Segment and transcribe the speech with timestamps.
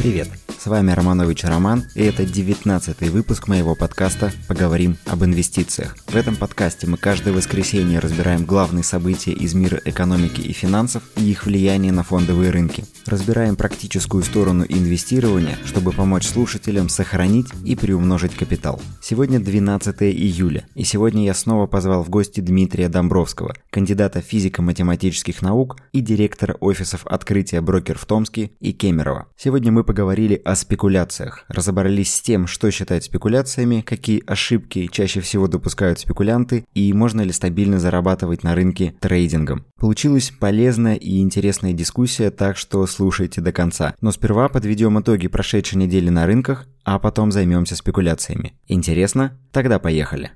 [0.00, 0.49] Привет!
[0.60, 5.96] С вами Романович Роман, и это 19 выпуск моего подкаста «Поговорим об инвестициях».
[6.06, 11.30] В этом подкасте мы каждое воскресенье разбираем главные события из мира экономики и финансов и
[11.30, 12.84] их влияние на фондовые рынки.
[13.06, 18.82] Разбираем практическую сторону инвестирования, чтобы помочь слушателям сохранить и приумножить капитал.
[19.00, 25.78] Сегодня 12 июля, и сегодня я снова позвал в гости Дмитрия Домбровского, кандидата физико-математических наук
[25.92, 29.26] и директора офисов открытия брокер в Томске и Кемерово.
[29.38, 35.48] Сегодня мы поговорили о спекуляциях, разобрались с тем, что считать спекуляциями, какие ошибки чаще всего
[35.48, 39.64] допускают спекулянты и можно ли стабильно зарабатывать на рынке трейдингом.
[39.78, 43.94] Получилась полезная и интересная дискуссия, так что слушайте до конца.
[44.00, 48.54] Но сперва подведем итоги прошедшей недели на рынках, а потом займемся спекуляциями.
[48.66, 49.38] Интересно?
[49.52, 50.32] Тогда поехали.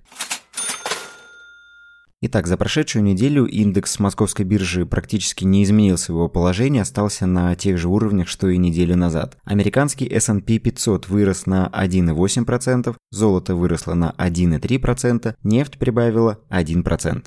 [2.26, 7.76] Итак, за прошедшую неделю индекс московской биржи практически не изменил своего положения, остался на тех
[7.76, 9.36] же уровнях, что и неделю назад.
[9.44, 17.26] Американский S&P 500 вырос на 1,8%, золото выросло на 1,3%, нефть прибавила 1%.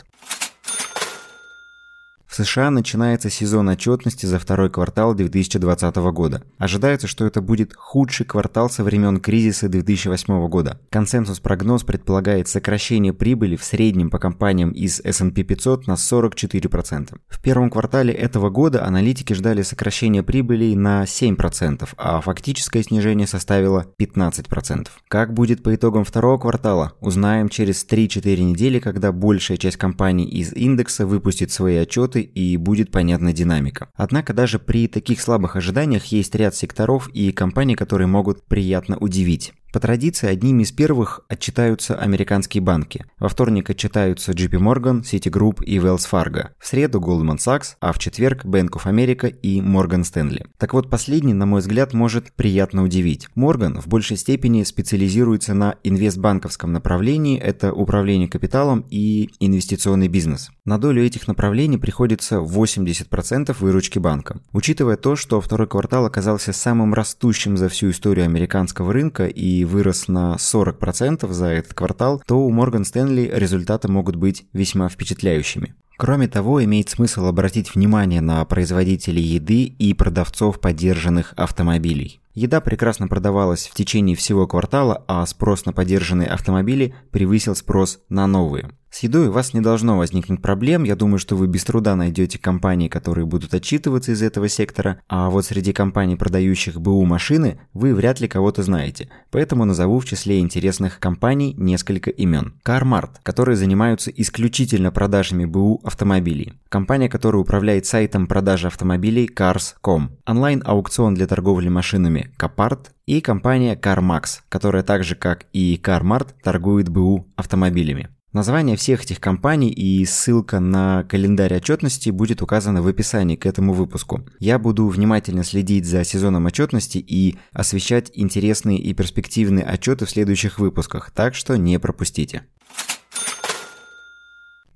[2.38, 6.44] США начинается сезон отчетности за второй квартал 2020 года.
[6.60, 10.80] Ожидается, что это будет худший квартал со времен кризиса 2008 года.
[10.92, 17.18] Консенсус-прогноз предполагает сокращение прибыли в среднем по компаниям из S&P 500 на 44%.
[17.28, 23.88] В первом квартале этого года аналитики ждали сокращения прибыли на 7%, а фактическое снижение составило
[24.00, 24.90] 15%.
[25.08, 30.54] Как будет по итогам второго квартала, узнаем через 3-4 недели, когда большая часть компаний из
[30.54, 33.90] индекса выпустит свои отчеты и будет понятна динамика.
[33.96, 39.54] Однако даже при таких слабых ожиданиях есть ряд секторов и компаний, которые могут приятно удивить.
[39.78, 43.06] По традиции, одними из первых отчитаются американские банки.
[43.20, 46.48] Во вторник отчитаются JP Morgan, Citigroup и Wells Fargo.
[46.58, 50.48] В среду Goldman Sachs, а в четверг Bank of America и Morgan Stanley.
[50.58, 53.28] Так вот, последний, на мой взгляд, может приятно удивить.
[53.36, 60.50] Morgan в большей степени специализируется на инвестбанковском направлении, это управление капиталом и инвестиционный бизнес.
[60.66, 64.40] На долю этих направлений приходится 80% выручки банка.
[64.54, 70.08] Учитывая то, что второй квартал оказался самым растущим за всю историю американского рынка и вырос
[70.08, 75.76] на 40% за этот квартал, то у Morgan Stanley результаты могут быть весьма впечатляющими.
[75.98, 82.20] Кроме того, имеет смысл обратить внимание на производителей еды и продавцов поддержанных автомобилей.
[82.36, 88.28] Еда прекрасно продавалась в течение всего квартала, а спрос на поддержанные автомобили превысил спрос на
[88.28, 88.70] новые.
[88.90, 92.40] С едой у вас не должно возникнуть проблем, я думаю, что вы без труда найдете
[92.40, 97.94] компании, которые будут отчитываться из этого сектора, а вот среди компаний, продающих БУ машины, вы
[97.94, 102.56] вряд ли кого-то знаете, поэтому назову в числе интересных компаний несколько имен.
[102.66, 106.54] CarMart, которые занимаются исключительно продажами БУ автомобилей.
[106.70, 110.18] Компания, которая управляет сайтом продажи автомобилей Cars.com.
[110.26, 116.90] Онлайн-аукцион для торговли машинами Copart и компания CarMax, которая так же как и CarMart торгует
[116.90, 118.10] БУ автомобилями.
[118.34, 123.72] Название всех этих компаний и ссылка на календарь отчетности будет указана в описании к этому
[123.74, 124.26] выпуску.
[124.40, 130.60] Я буду внимательно следить за сезоном отчетности и освещать интересные и перспективные отчеты в следующих
[130.60, 132.44] выпусках, так что не пропустите.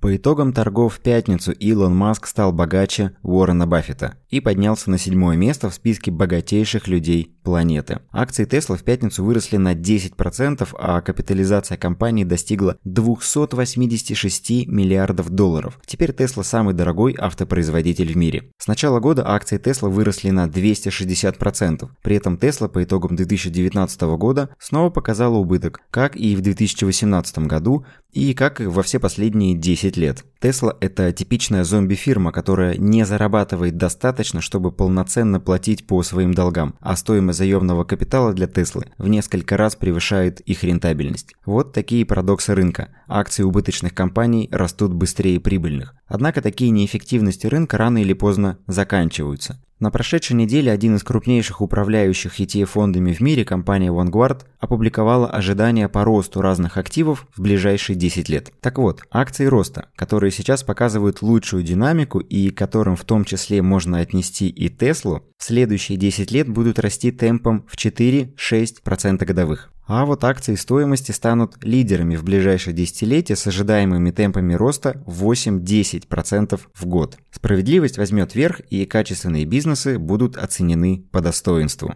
[0.02, 5.36] По итогам торгов в пятницу Илон Маск стал богаче Уоррена Баффета и поднялся на седьмое
[5.36, 8.00] место в списке богатейших людей планеты.
[8.10, 15.78] Акции Tesla в пятницу выросли на 10%, а капитализация компании достигла 286 миллиардов долларов.
[15.86, 18.50] Теперь Tesla самый дорогой автопроизводитель в мире.
[18.58, 21.88] С начала года акции Tesla выросли на 260%.
[22.02, 27.86] При этом Tesla по итогам 2019 года снова показала убыток, как и в 2018 году,
[28.12, 30.24] и как и во все последние 10 лет.
[30.40, 36.96] Tesla– это типичная зомби-фирма, которая не зарабатывает достаточно, чтобы полноценно платить по своим долгам, а
[36.96, 41.34] стоимость заемного капитала для Tesla в несколько раз превышает их рентабельность.
[41.46, 42.88] Вот такие парадоксы рынка.
[43.08, 45.94] Акции убыточных компаний растут быстрее прибыльных.
[46.06, 49.62] Однако такие неэффективности рынка рано или поздно заканчиваются.
[49.82, 56.04] На прошедшей неделе один из крупнейших управляющих ETF-фондами в мире, компания Vanguard, опубликовала ожидания по
[56.04, 58.52] росту разных активов в ближайшие 10 лет.
[58.60, 63.98] Так вот, акции роста, которые сейчас показывают лучшую динамику и которым в том числе можно
[63.98, 69.71] отнести и Теслу, в следующие 10 лет будут расти темпом в 4-6% годовых.
[69.86, 76.86] А вот акции стоимости станут лидерами в ближайшее десятилетие с ожидаемыми темпами роста 8-10% в
[76.86, 77.18] год.
[77.30, 81.94] Справедливость возьмет верх и качественные бизнесы будут оценены по достоинству.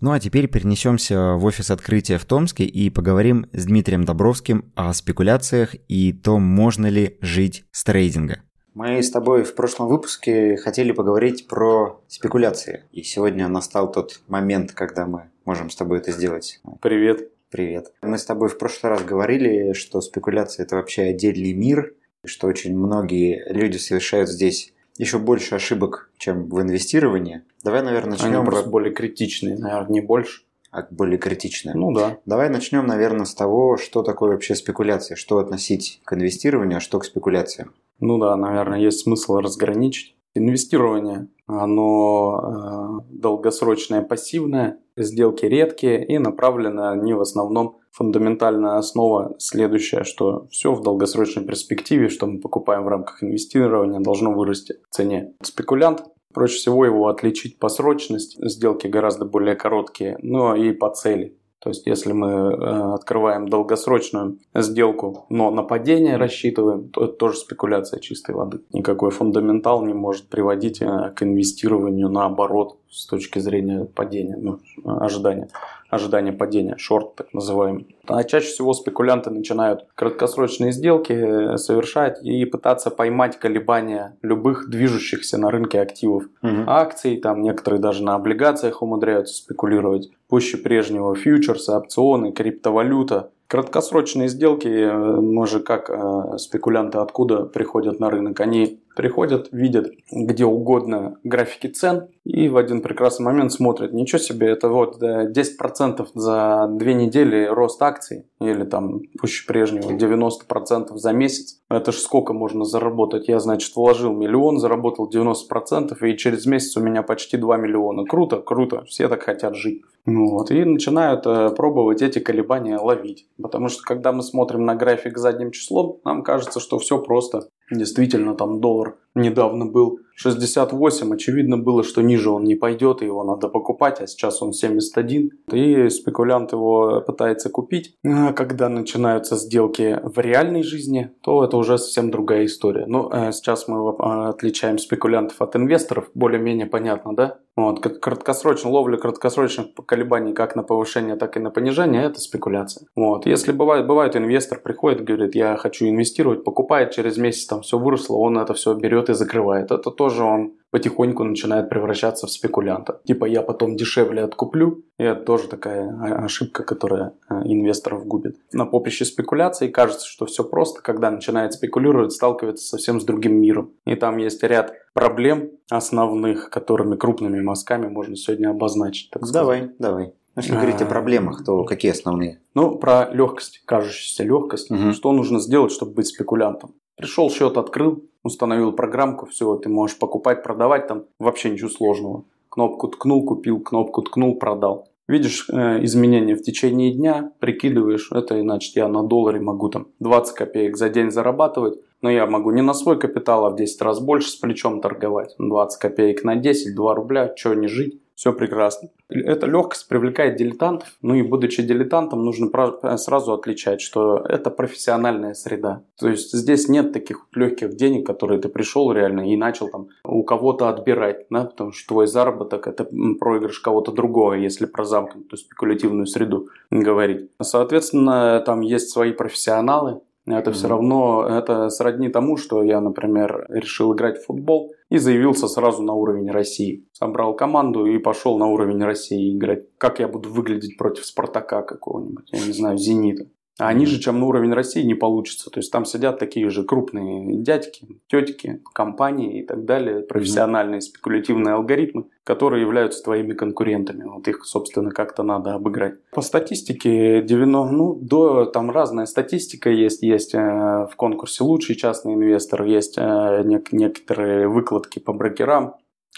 [0.00, 4.92] Ну а теперь перенесемся в офис открытия в Томске и поговорим с Дмитрием Добровским о
[4.92, 8.42] спекуляциях и том, можно ли жить с трейдинга.
[8.74, 12.84] Мы с тобой в прошлом выпуске хотели поговорить про спекуляции.
[12.92, 16.60] И сегодня настал тот момент, когда мы можем с тобой это сделать.
[16.82, 17.30] Привет.
[17.50, 17.94] Привет.
[18.02, 21.94] Мы с тобой в прошлый раз говорили, что спекуляция– это вообще отдельный мир,
[22.26, 27.44] что очень многие люди совершают здесь еще больше ошибок, чем в инвестировании.
[27.64, 28.40] Давай, наверное, начнем...
[28.40, 30.42] Они просто более критичные, наверное, не больше.
[30.70, 31.74] А более критичные.
[31.74, 32.18] Ну да.
[32.26, 36.98] Давай начнем, наверное, с того, что такое вообще спекуляция, что относить к инвестированию, а что
[36.98, 37.72] к спекуляциям.
[38.00, 40.14] Ну да, наверное, есть смысл разграничить.
[40.38, 50.04] Инвестирование, оно э, долгосрочное, пассивное, сделки редкие и направлено не в основном фундаментальная основа следующая,
[50.04, 55.34] что все в долгосрочной перспективе, что мы покупаем в рамках инвестирования, должно вырасти в цене.
[55.42, 56.04] Спекулянт
[56.34, 61.37] Проще всего его отличить по срочности, сделки гораздо более короткие, но и по цели.
[61.60, 67.38] То есть, если мы э, открываем долгосрочную сделку, но на падение рассчитываем, то это тоже
[67.38, 68.60] спекуляция чистой воды.
[68.72, 75.48] Никакой фундаментал не может приводить э, к инвестированию наоборот с точки зрения падения, ну, ожидания
[75.88, 77.96] ожидания падения, шорт так называемый.
[78.06, 85.38] А чаще всего спекулянты начинают краткосрочные сделки э, совершать и пытаться поймать колебания любых движущихся
[85.38, 86.24] на рынке активов.
[86.42, 86.64] Угу.
[86.66, 90.10] Акций, там некоторые даже на облигациях умудряются спекулировать.
[90.28, 93.30] Пуще прежнего фьючерсы, опционы, криптовалюта.
[93.48, 98.38] Краткосрочные сделки, э, мы же как э, спекулянты откуда приходят на рынок?
[98.40, 104.48] Они приходят, видят где угодно графики цен и в один прекрасный момент смотрят, ничего себе,
[104.48, 111.12] это вот 10% э, за две недели рост акций или там пуще прежнего 90% за
[111.12, 111.62] месяц.
[111.70, 113.28] Это же сколько можно заработать?
[113.28, 118.04] Я, значит, вложил миллион, заработал 90% и через месяц у меня почти 2 миллиона.
[118.04, 119.82] Круто, круто, все так хотят жить.
[120.06, 123.26] Ну вот, и начинают э, пробовать эти колебания ловить.
[123.40, 127.48] Потому что когда мы смотрим на график задним числом, нам кажется, что все просто.
[127.70, 131.14] Действительно, там доллар недавно был 68.
[131.14, 135.30] Очевидно было, что ниже он не пойдет, и его надо покупать, а сейчас он 71.
[135.52, 137.94] И спекулянт его пытается купить.
[138.04, 142.86] А когда начинаются сделки в реальной жизни, то это уже совсем другая история.
[142.86, 147.38] Ну, э, сейчас мы э, отличаем спекулянтов от инвесторов, более-менее понятно, да?
[147.56, 152.86] Вот, краткосрочно, ловля краткосрочных колебаний как на повышение, так и на понижение– это спекуляция.
[152.94, 153.26] Вот.
[153.26, 158.16] Если бывает, бывает инвестор приходит, говорит, я хочу инвестировать, покупает, через месяц там все выросло,
[158.16, 159.70] он это все берет и закрывает.
[159.70, 163.00] Это тоже он потихоньку начинает превращаться в спекулянта.
[163.06, 165.88] Типа я потом дешевле откуплю, и это тоже такая
[166.24, 168.36] ошибка, которая э, инвесторов губит.
[168.52, 173.72] На поприще спекуляции кажется, что все просто, когда начинает спекулировать, сталкивается совсем с другим миром.
[173.86, 179.10] И там есть ряд проблем основных, которыми крупными мазками можно сегодня обозначить.
[179.10, 180.12] Так давай, давай.
[180.38, 180.88] Ну, если говорить о а.
[180.88, 182.40] проблемах, то какие основные?
[182.54, 184.70] Ну, про легкость, кажущуюся легкость.
[184.70, 184.92] Угу.
[184.92, 186.74] Что нужно сделать, чтобы быть спекулянтом?
[186.98, 192.24] Пришел счет, открыл, установил программку, все, ты можешь покупать, продавать, там вообще ничего сложного.
[192.48, 194.88] Кнопку ткнул, купил, кнопку ткнул, продал.
[195.06, 200.34] Видишь э, изменения в течение дня, прикидываешь, это значит я на долларе могу там 20
[200.34, 204.00] копеек за день зарабатывать, но я могу не на свой капитал, а в 10 раз
[204.00, 205.34] больше с плечом торговать.
[205.38, 208.88] 20 копеек на 10, 2 рубля, что не жить все прекрасно.
[209.08, 212.50] Эта легкость привлекает дилетантов, ну и будучи дилетантом, нужно
[212.82, 215.84] э, сразу отличать, что это профессиональная среда.
[215.96, 220.24] То есть здесь нет таких легких денег, которые ты пришел реально и начал там у
[220.24, 222.88] кого-то отбирать, да, потому что твой заработок это
[223.20, 227.30] проигрыш кого-то другого, если про замкнутую спекулятивную среду говорить.
[227.40, 230.00] Соответственно, там есть свои профессионалы,
[230.32, 230.54] это mm-hmm.
[230.54, 235.82] все равно, это сродни тому, что я, например, решил играть в футбол и заявился сразу
[235.82, 236.86] на уровень России.
[236.92, 239.64] Собрал команду и пошел на уровень России играть.
[239.78, 243.26] Как я буду выглядеть против Спартака какого-нибудь, я не знаю, Зенита.
[243.58, 245.50] А ниже, чем на уровень России, не получится.
[245.50, 251.54] То есть там сидят такие же крупные дядьки, тетки, компании и так далее, профессиональные спекулятивные
[251.54, 254.04] алгоритмы, которые являются твоими конкурентами.
[254.04, 255.94] Вот их, собственно, как-то надо обыграть.
[256.12, 260.02] По статистике 90, ну, до, там разная статистика есть.
[260.02, 265.74] Есть э, в конкурсе лучший частный инвестор, есть э, нек- некоторые выкладки по брокерам.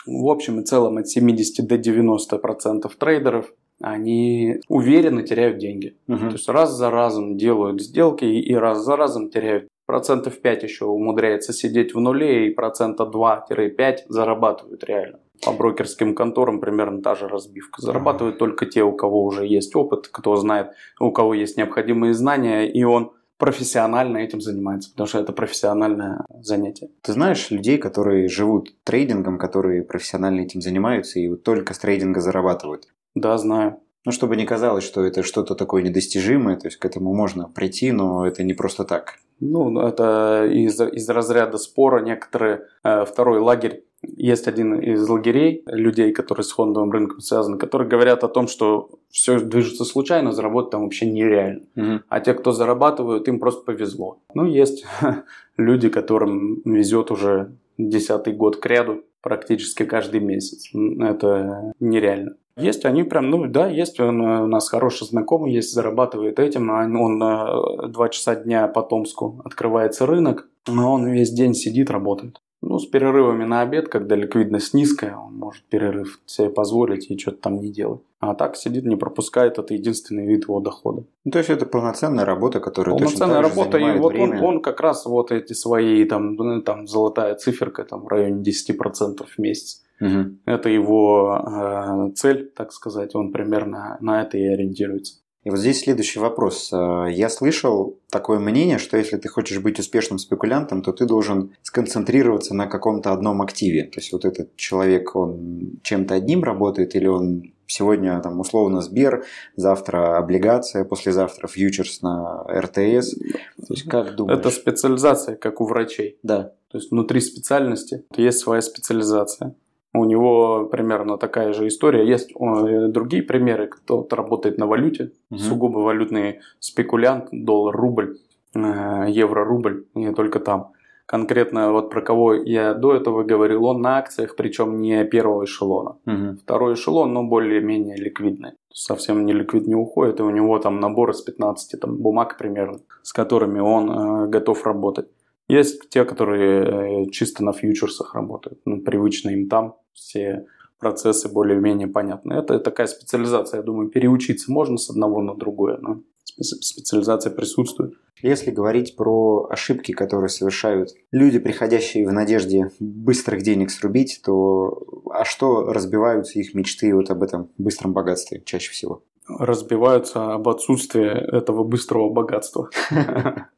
[0.06, 5.96] В общем и целом от 70 до 90 процентов трейдеров они уверенно теряют деньги.
[6.08, 6.18] Угу.
[6.18, 9.68] То есть раз за разом делают сделки и раз за разом теряют.
[9.86, 15.18] Процентов 5 еще умудряется сидеть в нуле и процента 2-5 зарабатывают реально.
[15.44, 17.80] По брокерским конторам примерно та же разбивка.
[17.80, 22.70] Зарабатывают только те, у кого уже есть опыт, кто знает, у кого есть необходимые знания,
[22.70, 26.90] и он профессионально этим занимается, потому что это профессиональное занятие.
[27.02, 32.86] Ты знаешь людей, которые живут трейдингом, которые профессионально этим занимаются и только с трейдинга зарабатывают?
[33.14, 33.80] Да, знаю.
[34.06, 37.92] Ну, чтобы не казалось, что это что-то такое недостижимое, то есть к этому можно прийти,
[37.92, 39.16] но это не просто так.
[39.40, 46.12] Ну, это из, из разряда спора некоторые, э, второй лагерь есть один из лагерей людей,
[46.12, 50.84] которые с фондовым рынком связаны, которые говорят о том, что все движется случайно, заработать там
[50.84, 51.62] вообще нереально.
[51.76, 52.00] Угу.
[52.08, 54.18] А те, кто зарабатывают, им просто повезло.
[54.34, 54.86] Ну, есть
[55.58, 60.70] люди, которым везет уже десятый год к ряду практически каждый месяц.
[60.74, 62.36] Это нереально.
[62.60, 66.84] Есть они прям, ну да, есть он, у нас хороший знакомый, есть, зарабатывает этим, а
[66.84, 72.40] он, э, два часа дня по Томску открывается рынок, но он весь день сидит, работает.
[72.62, 77.38] Ну, с перерывами на обед, когда ликвидность низкая, он может перерыв себе позволить и что-то
[77.38, 78.02] там не делать.
[78.18, 81.04] А так сидит, не пропускает, это единственный вид его дохода.
[81.24, 85.06] Ну, то есть это полноценная работа, которая полноценная работа, и вот он, он как раз
[85.06, 89.82] вот эти свои, там, ну, там золотая циферка там, в районе 10% в месяц.
[90.00, 90.36] Угу.
[90.46, 95.20] Это его э, цель, так сказать, он примерно на это и ориентируется.
[95.42, 96.70] И вот здесь следующий вопрос.
[96.72, 101.54] Э, я слышал такое мнение, что если ты хочешь быть успешным спекулянтом, то ты должен
[101.62, 103.84] сконцентрироваться на каком-то одном активе.
[103.84, 109.24] То есть вот этот человек, он чем-то одним работает или он сегодня там условно Сбер,
[109.56, 113.14] завтра облигация, послезавтра фьючерс на РТС.
[113.14, 114.38] То есть как думаешь?
[114.38, 116.18] Это специализация, как у врачей.
[116.22, 116.52] Да.
[116.70, 119.54] То есть внутри специальности есть своя специализация.
[119.92, 122.06] У него примерно такая же история.
[122.06, 125.38] Есть э, другие примеры, кто-то работает на валюте, угу.
[125.38, 128.18] сугубо валютный спекулянт, доллар, рубль,
[128.54, 130.72] э, евро, рубль, не только там.
[131.06, 135.96] Конкретно вот про кого я до этого говорил, он на акциях, причем не первого эшелона.
[136.06, 136.38] Угу.
[136.44, 138.52] Второй эшелон, но более-менее ликвидный.
[138.72, 142.78] Совсем не ликвид не уходит, и у него там набор из 15 там, бумаг примерно,
[143.02, 145.08] с которыми он э, готов работать.
[145.48, 150.46] Есть те, которые э, чисто на фьючерсах работают, ну, привычно им там все
[150.78, 152.32] процессы более-менее понятны.
[152.32, 156.00] Это такая специализация, я думаю, переучиться можно с одного на другое, но
[156.40, 157.94] специализация присутствует.
[158.22, 165.24] Если говорить про ошибки, которые совершают люди, приходящие в надежде быстрых денег срубить, то а
[165.24, 169.02] что разбиваются их мечты вот об этом быстром богатстве чаще всего?
[169.28, 172.68] Разбиваются об отсутствии этого быстрого богатства.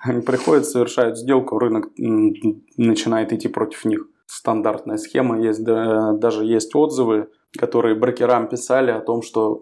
[0.00, 4.08] Они приходят, совершают сделку, рынок начинает идти против них.
[4.32, 5.40] Стандартная схема.
[5.40, 9.60] Есть, даже есть отзывы, которые брокерам писали о том, что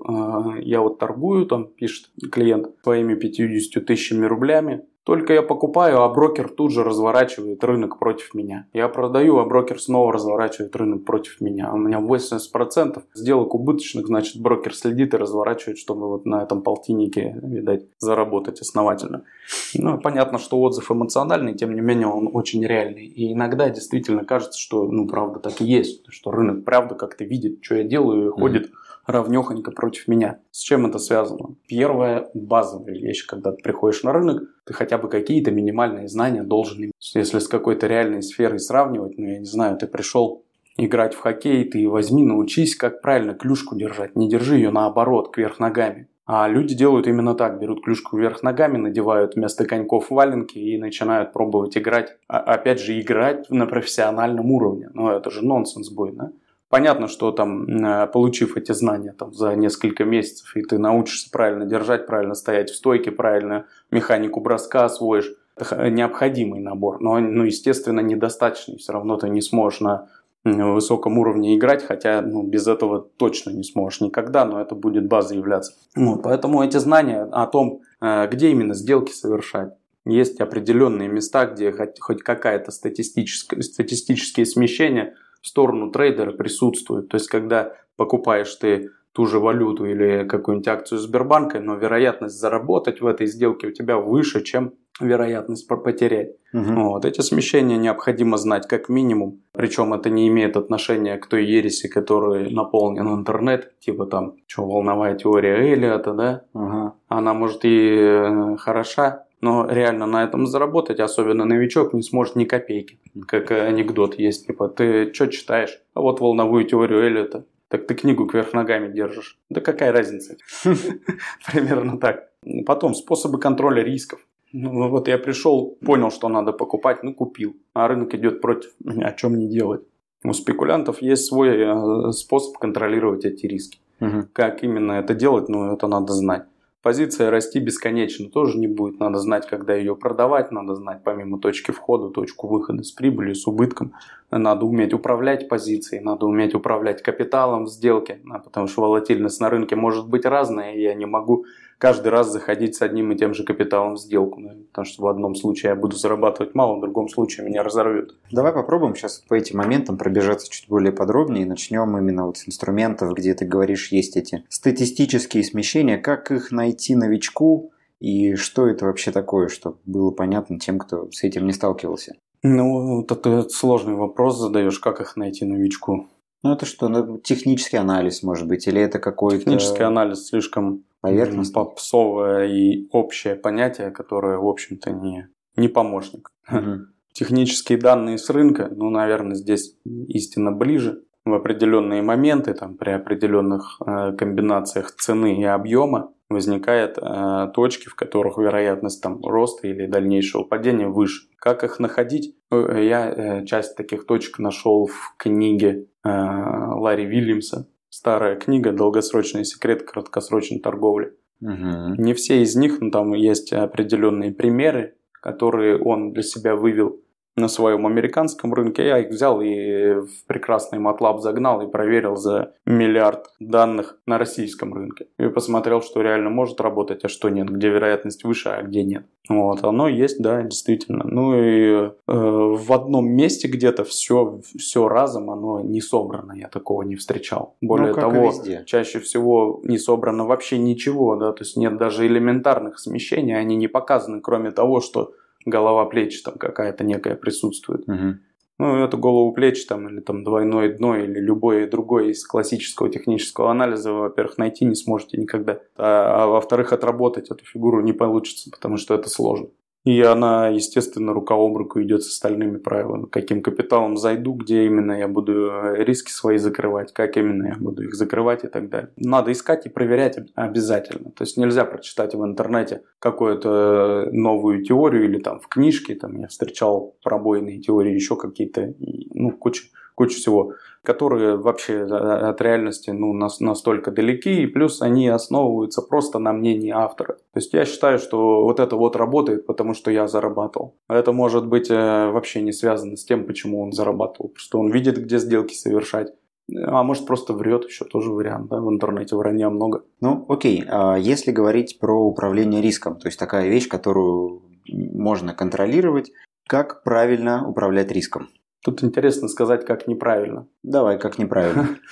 [0.58, 6.08] э, я вот торгую, там пишет клиент, своими 50 тысячами рублями, только я покупаю, а
[6.10, 8.66] брокер тут же разворачивает рынок против меня.
[8.74, 11.72] Я продаю, а брокер снова разворачивает рынок против меня.
[11.72, 17.40] У меня 80% сделок убыточных, значит брокер следит и разворачивает, чтобы вот на этом полтиннике,
[17.42, 19.24] видать, заработать основательно.
[19.72, 23.06] Ну, понятно, что отзыв эмоциональный, тем не менее он очень реальный.
[23.06, 27.60] И иногда действительно кажется, что, ну, правда так и есть, что рынок правда как-то видит,
[27.62, 30.38] что я делаю, и ходит mm-hmm равнехонько против меня.
[30.50, 31.56] С чем это связано?
[31.66, 36.78] Первая базовая вещь, когда ты приходишь на рынок, ты хотя бы какие-то минимальные знания должен
[36.78, 36.92] иметь.
[37.14, 40.44] Если с какой-то реальной сферой сравнивать, ну я не знаю, ты пришел
[40.76, 44.14] играть в хоккей, ты возьми, научись, как правильно клюшку держать.
[44.14, 46.08] Не держи ее наоборот, кверх ногами.
[46.26, 51.32] А люди делают именно так, берут клюшку вверх ногами, надевают вместо коньков валенки и начинают
[51.32, 52.18] пробовать играть.
[52.28, 54.90] А, опять же, играть на профессиональном уровне.
[54.92, 56.30] Ну, это же нонсенс будет, да?
[56.70, 61.64] Понятно, что там, э, получив эти знания там, за несколько месяцев, и ты научишься правильно
[61.64, 68.76] держать, правильно стоять в стойке, правильно механику броска освоишь, необходимый набор, но, ну, естественно, недостаточный.
[68.76, 70.08] Все равно ты не сможешь на
[70.44, 75.38] высоком уровне играть, хотя ну, без этого точно не сможешь никогда, но это будет базой
[75.38, 75.72] являться.
[75.96, 79.72] Вот, поэтому эти знания о том, э, где именно сделки совершать,
[80.04, 87.08] есть определенные места, где хоть, хоть какая-то статистическая, статистические смещения– в сторону трейдера присутствует.
[87.08, 93.00] То есть, когда покупаешь ты ту же валюту или какую-нибудь акцию Сбербанка, но вероятность заработать
[93.00, 96.36] в этой сделке у тебя выше, чем вероятность потерять.
[96.52, 96.72] Угу.
[96.74, 97.04] Вот.
[97.04, 99.40] Эти смещения необходимо знать как минимум.
[99.52, 103.78] Причем это не имеет отношения к той ереси, которой наполнен интернет.
[103.80, 106.42] Типа там, что, волновая теория Эллиота, да?
[106.54, 106.92] Угу.
[107.08, 112.44] Она может и э, хороша, но реально на этом заработать, особенно новичок, не сможет ни
[112.44, 112.98] копейки.
[113.26, 115.80] Как анекдот есть, типа, ты что читаешь?
[115.94, 117.44] А вот волновую теорию Эллиота.
[117.68, 119.38] Так ты книгу кверх ногами держишь.
[119.50, 120.36] Да какая разница?
[121.52, 122.30] Примерно так.
[122.66, 124.20] Потом способы контроля рисков.
[124.52, 127.56] Ну, вот я пришел, понял, что надо покупать, ну купил.
[127.74, 129.82] А рынок идет против меня, о чем не делать.
[130.24, 133.78] У спекулянтов есть свой э, способ контролировать эти риски.
[134.00, 134.28] Угу.
[134.32, 136.44] Как именно это делать, ну это надо знать.
[136.82, 139.00] Позиция расти бесконечно тоже не будет.
[139.00, 143.46] Надо знать, когда ее продавать, надо знать помимо точки входа, точку выхода с прибылью, с
[143.46, 143.94] убытком.
[144.30, 149.76] Надо уметь управлять позицией, надо уметь управлять капиталом в сделке, потому что волатильность на рынке
[149.76, 151.44] может быть разная, и я не могу
[151.78, 154.42] каждый раз заходить с одним и тем же капиталом в сделку.
[154.68, 158.14] Потому что в одном случае я буду зарабатывать мало, в другом случае меня разорвет.
[158.30, 161.44] Давай попробуем сейчас по этим моментам пробежаться чуть более подробнее.
[161.44, 165.98] И начнем именно вот с инструментов, где ты говоришь, есть эти статистические смещения.
[165.98, 167.72] Как их найти новичку?
[168.00, 172.14] И что это вообще такое, чтобы было понятно тем, кто с этим не сталкивался?
[172.42, 176.06] Ну, вот это сложный вопрос задаешь, как их найти новичку.
[176.44, 179.38] Ну, это что, ну, технический анализ, может быть, или это какой-то...
[179.38, 181.52] Технический анализ слишком поверхность.
[181.52, 186.30] попсовое и общее понятие, которое, в общем-то, не, не помощник.
[186.50, 186.86] Угу.
[187.12, 193.80] Технические данные с рынка, ну, наверное, здесь истинно ближе в определенные моменты, там, при определенных
[193.84, 200.44] э, комбинациях цены и объема возникают э, точки, в которых вероятность там, роста или дальнейшего
[200.44, 201.28] падения выше.
[201.36, 202.34] Как их находить?
[202.50, 209.44] Э, я э, часть таких точек нашел в книге э, Ларри Вильямса старая книга «Долгосрочный
[209.44, 211.16] секрет краткосрочной торговли».
[211.40, 211.94] Угу.
[211.98, 217.00] Не все из них, но там есть определенные примеры, которые он для себя вывел
[217.38, 218.86] на своем американском рынке.
[218.86, 224.74] Я их взял и в прекрасный MATLAB загнал и проверил за миллиард данных на российском
[224.74, 225.06] рынке.
[225.18, 229.06] И посмотрел, что реально может работать, а что нет, где вероятность выше, а где нет.
[229.28, 231.04] Вот, оно есть, да, действительно.
[231.04, 236.82] Ну и э, в одном месте где-то все, все разом, оно не собрано, я такого
[236.82, 237.56] не встречал.
[237.60, 238.32] Более ну, того,
[238.64, 243.68] чаще всего не собрано вообще ничего, да, то есть нет даже элементарных смещений, они не
[243.68, 245.12] показаны, кроме того, что
[245.44, 247.88] голова плеч там какая-то некая присутствует.
[247.88, 248.18] Угу.
[248.60, 253.52] Ну, эту голову плеч там, или там двойное дно, или любое другое из классического технического
[253.52, 255.60] анализа вы, во-первых, найти не сможете никогда.
[255.76, 259.48] А, а во-вторых, отработать эту фигуру не получится, потому что это сложно.
[259.84, 263.06] И она, естественно, рука об руку идет с остальными правилами.
[263.06, 267.84] Каким капиталом зайду, где именно я буду э, риски свои закрывать, как именно я буду
[267.84, 268.90] их закрывать и так далее.
[268.96, 271.10] Надо искать и проверять обязательно.
[271.12, 276.26] То есть нельзя прочитать в интернете какую-то новую теорию или там в книжке, там я
[276.26, 278.74] встречал пробойные теории, еще какие-то,
[279.14, 279.64] ну, куча,
[279.98, 280.52] куча всего
[280.82, 287.14] которые вообще от реальности ну, настолько далеки, и плюс они основываются просто на мнении автора.
[287.14, 290.76] То есть я считаю, что вот это вот работает, потому что я зарабатывал.
[290.88, 294.32] Это может быть э, вообще не связано с тем, почему он зарабатывал.
[294.36, 296.14] Что он видит, где сделки совершать.
[296.56, 299.84] А может просто врет, еще тоже вариант, да, в интернете вранья много.
[300.00, 306.10] Ну, окей, а если говорить про управление риском, то есть такая вещь, которую можно контролировать,
[306.46, 308.28] как правильно управлять риском?
[308.64, 310.48] Тут интересно сказать, как неправильно.
[310.62, 311.78] Давай, как неправильно.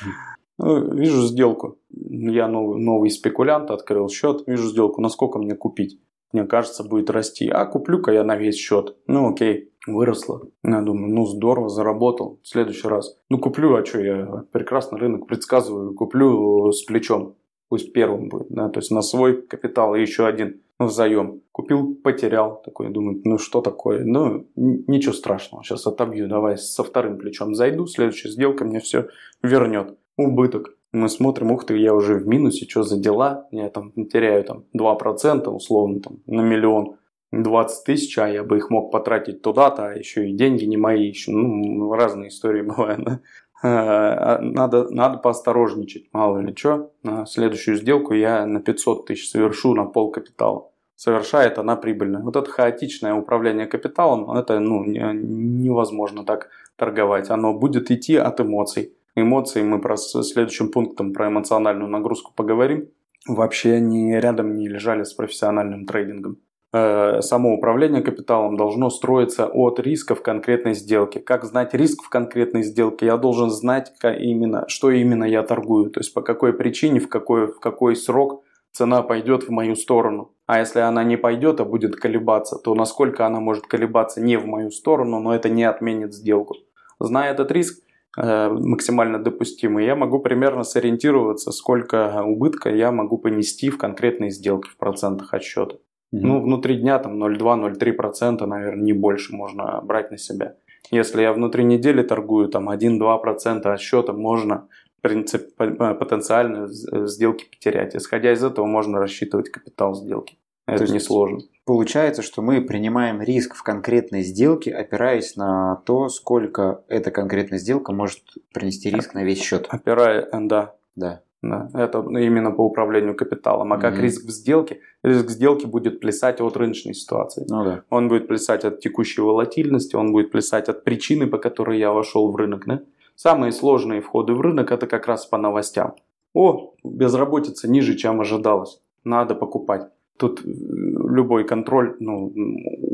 [0.59, 1.77] Ну, вижу сделку.
[1.91, 6.01] Я новый, новый спекулянт, открыл счет, вижу сделку, насколько мне купить.
[6.33, 7.49] Мне кажется, будет расти.
[7.49, 8.97] А куплю-ка я на весь счет.
[9.07, 10.49] Ну окей, выросло.
[10.65, 12.41] Я думаю, ну здорово, заработал.
[12.43, 13.19] В следующий раз.
[13.29, 15.95] Ну куплю, а что я прекрасно рынок предсказываю.
[15.95, 17.37] Куплю с плечом.
[17.69, 18.49] Пусть первым будет.
[18.49, 18.69] Да?
[18.69, 21.43] То есть на свой капитал и еще один в заем.
[21.53, 22.61] Купил, потерял.
[22.65, 24.05] Такой, думаю, ну что такое?
[24.05, 25.65] Ну, ничего страшного.
[25.65, 26.29] Сейчас отобью.
[26.29, 27.87] Давай со вторым плечом зайду.
[27.87, 29.09] Следующая сделка мне все
[29.43, 29.97] вернет.
[30.17, 30.77] Убыток.
[30.93, 33.49] Мы смотрим, ух ты, я уже в минусе, что за дела?
[33.51, 36.97] Я там теряю там 2% условно там, на миллион.
[37.33, 41.09] 20 тысяч, а я бы их мог потратить туда-то, а еще и деньги не мои,
[41.09, 43.21] еще, ну, разные истории бывают?
[43.69, 46.93] А, надо, надо поосторожничать, мало ли что.
[47.27, 50.71] Следующую сделку я на 500 тысяч совершу на пол капитала.
[50.95, 52.21] Совершает она прибыльно.
[52.21, 57.31] Вот это хаотичное управление капиталом, это ну, невозможно так торговать.
[57.31, 58.95] Оно будет идти от эмоций.
[59.15, 62.89] Эмоции мы про следующим пунктом про эмоциональную нагрузку поговорим.
[63.27, 66.39] Вообще они рядом не лежали с профессиональным трейдингом.
[66.77, 71.19] Э, само управление капиталом должно строиться от рисков конкретной сделки.
[71.19, 73.07] Как знать риск в конкретной сделке?
[73.07, 75.91] Я должен знать именно, что именно я торгую.
[75.91, 80.33] То есть по какой причине, в какой, в какой срок цена пойдет в мою сторону.
[80.47, 84.45] А если она не пойдет, а будет колебаться, то насколько она может колебаться не в
[84.47, 86.57] мою сторону, но это не отменит сделку.
[87.01, 87.83] Зная этот риск,
[88.19, 94.69] э, максимально допустимый, я могу примерно сориентироваться, сколько убытка я могу понести в конкретной сделке
[94.69, 95.77] в процентах отсчета.
[96.13, 100.57] Ну, внутри дня там 0,2-0,3%, наверное, не больше можно брать на себя.
[100.91, 107.07] Если я внутри недели торгую там 1-2% от счета, можно в принципе, э, потенциально э,
[107.07, 107.95] сделки потерять.
[107.95, 110.39] Исходя из этого можно рассчитывать капитал сделки.
[110.67, 111.41] Это То несложно.
[111.65, 117.93] Получается, что мы принимаем риск в конкретной сделке, опираясь на то, сколько эта конкретная сделка
[117.93, 119.67] может принести риск на весь счет.
[119.69, 120.75] Опирая, да.
[120.97, 121.21] Да.
[121.43, 123.73] Да, это именно по управлению капиталом.
[123.73, 123.81] А mm-hmm.
[123.81, 124.81] как риск в сделке?
[125.05, 127.47] Риск сделки будет плясать от рыночной ситуации.
[127.49, 127.83] Ну, да.
[127.91, 132.33] Он будет плясать от текущей волатильности, он будет плясать от причины, по которой я вошел
[132.33, 132.65] в рынок.
[132.67, 132.81] Да?
[133.15, 135.95] Самые сложные входы в рынок это как раз по новостям.
[136.35, 138.81] О, безработица ниже, чем ожидалось.
[139.05, 139.89] Надо покупать.
[140.19, 142.33] Тут э, любой контроль ну,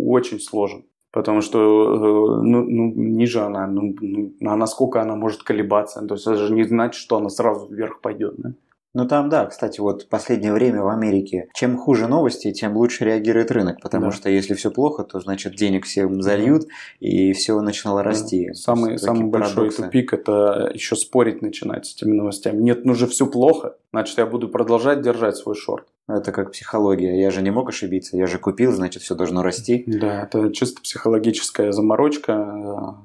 [0.07, 0.85] очень сложен.
[1.13, 6.01] Потому что э, ну, ну, ниже она, ну, ну, а насколько она может колебаться.
[6.07, 8.35] То есть это же не значит, что она сразу вверх пойдет.
[8.39, 8.53] Да?
[8.95, 13.51] Ну там, да, кстати, вот последнее время в Америке, чем хуже новости, тем лучше реагирует
[13.51, 14.13] рынок, потому да.
[14.13, 16.65] что если все плохо, то значит денег всем зальют,
[17.01, 18.49] и все начинало расти.
[18.49, 18.55] Да.
[18.55, 22.61] Самый, самый большой тупик– это еще спорить начинать с этими новостями.
[22.63, 25.87] Нет, ну же все плохо, значит я буду продолжать держать свой шорт.
[26.09, 27.19] Это как психология.
[27.19, 29.85] Я же не мог ошибиться, я же купил, значит все должно расти.
[29.87, 32.35] Да, это чисто психологическая заморочка.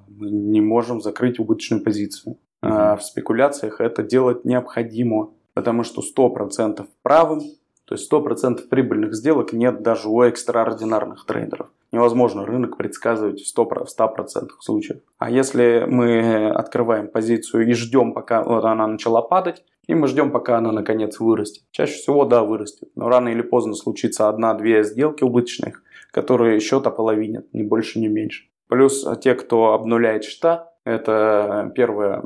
[0.10, 2.34] Мы не можем закрыть убыточную позицию.
[2.64, 2.72] Угу.
[2.74, 7.42] А в спекуляциях это делать необходимо потому что 100% правым,
[7.86, 11.70] то есть 100% прибыльных сделок нет даже у экстраординарных трейдеров.
[11.92, 15.00] Невозможно рынок предсказывать в 100%, в 100% случаев.
[15.18, 20.30] А если мы открываем позицию и ждем, пока вот она начала падать, и мы ждем,
[20.30, 21.64] пока она наконец вырастет.
[21.72, 22.90] Чаще всего, да, вырастет.
[22.94, 28.44] Но рано или поздно случится одна-две сделки убыточных, которые счет ополовинят, ни больше, ни меньше.
[28.68, 32.26] Плюс те, кто обнуляет счета, это первая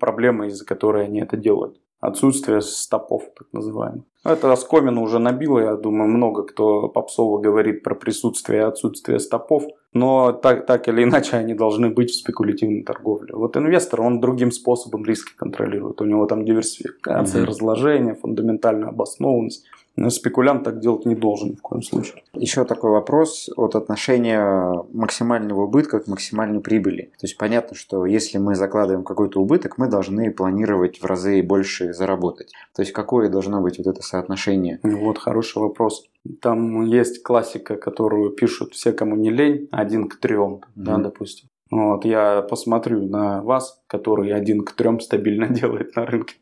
[0.00, 4.04] проблема, из-за которой они это делают отсутствие стопов, так называемых.
[4.24, 9.64] Это оскомину уже набило, я думаю, много кто попсово говорит про присутствие и отсутствие стопов,
[9.92, 13.34] но так, так или иначе они должны быть в спекулятивной торговле.
[13.34, 16.00] Вот инвестор, он другим способом риски контролирует.
[16.00, 17.46] У него там диверсификация, mm-hmm.
[17.46, 19.64] разложение, фундаментальная обоснованность.
[19.96, 22.22] Но спекулянт так делать не должен ни в коем случае.
[22.32, 27.10] Еще такой вопрос от отношения максимального убытка к максимальной прибыли.
[27.18, 31.92] То есть понятно, что если мы закладываем какой-то убыток, мы должны планировать в разы больше
[31.92, 32.52] заработать.
[32.74, 34.80] То есть какое должно быть вот это соотношение?
[34.82, 36.04] Вот хороший вопрос.
[36.40, 40.60] Там есть классика, которую пишут все, кому не лень, один к трем, mm-hmm.
[40.74, 41.48] да, допустим.
[41.70, 46.34] Вот, я посмотрю на вас, который один к трем стабильно делает на рынке.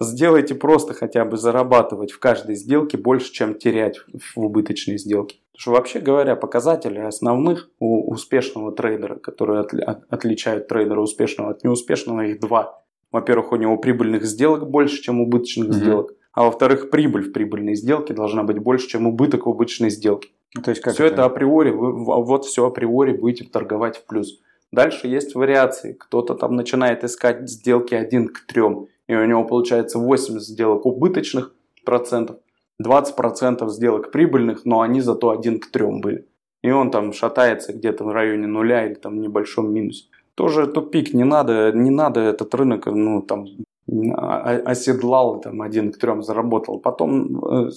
[0.00, 5.36] Сделайте просто хотя бы зарабатывать в каждой сделке больше, чем терять в убыточной сделке.
[5.52, 11.64] Потому что вообще говоря, показатели основных у успешного трейдера, которые отли отличают трейдера успешного от
[11.64, 12.84] неуспешного, их два.
[13.10, 15.72] Во-первых, у него прибыльных сделок больше, чем убыточных mm-hmm.
[15.72, 16.12] сделок.
[16.32, 20.30] А во-вторых, прибыль в прибыльной сделке должна быть больше, чем убыток в убыточной сделке.
[20.54, 21.14] Ну, то есть как все это?
[21.14, 24.40] это априори, вы, вот все априори будете торговать в плюс.
[24.72, 25.94] Дальше есть вариации.
[25.94, 28.62] Кто-то там начинает искать сделки 1 к 3
[29.08, 32.36] и у него получается 80 сделок убыточных процентов,
[32.78, 36.26] 20 процентов сделок прибыльных, но они зато 1 к 3 были.
[36.62, 40.04] И он там шатается где-то в районе нуля или там в небольшом минусе.
[40.34, 43.46] Тоже тупик, не надо, не надо этот рынок, ну там
[43.88, 46.78] оседлал, там, один к трем заработал.
[46.78, 47.70] Потом э,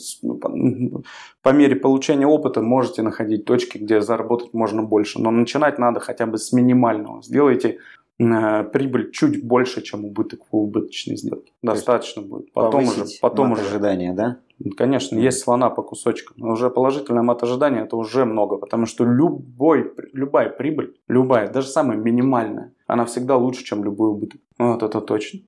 [1.41, 5.21] по мере получения опыта можете находить точки, где заработать можно больше.
[5.21, 7.21] Но начинать надо хотя бы с минимального.
[7.23, 7.79] Сделайте
[8.21, 11.51] Э, прибыль чуть больше, чем убыток в убыточной сделке.
[11.63, 12.51] Достаточно будет.
[12.53, 14.37] Потом уже, потом уже ожидания, да?
[14.77, 19.05] Конечно, есть слона по кусочкам, но уже положительное мат ожидания это уже много, потому что
[19.05, 24.39] любой, любая прибыль, любая, даже самая минимальная, она всегда лучше, чем любой убыток.
[24.59, 25.39] Вот это точно.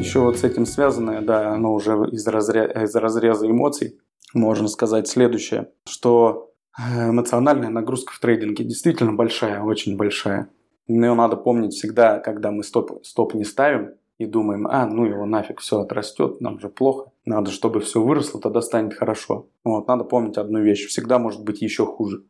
[0.00, 2.64] Еще, вот с этим связанное, да, оно уже из, разря...
[2.64, 4.00] из разреза эмоций,
[4.32, 10.48] можно сказать следующее, что э, эмоциональная нагрузка в трейдинге действительно большая, очень большая.
[10.88, 15.26] Но надо помнить всегда, когда мы стоп, стоп не ставим и думаем, а, ну его
[15.26, 17.12] нафиг, все отрастет, нам же плохо.
[17.26, 19.50] Надо, чтобы все выросло, тогда станет хорошо.
[19.64, 22.24] Вот, надо помнить одну вещь, всегда может быть еще хуже.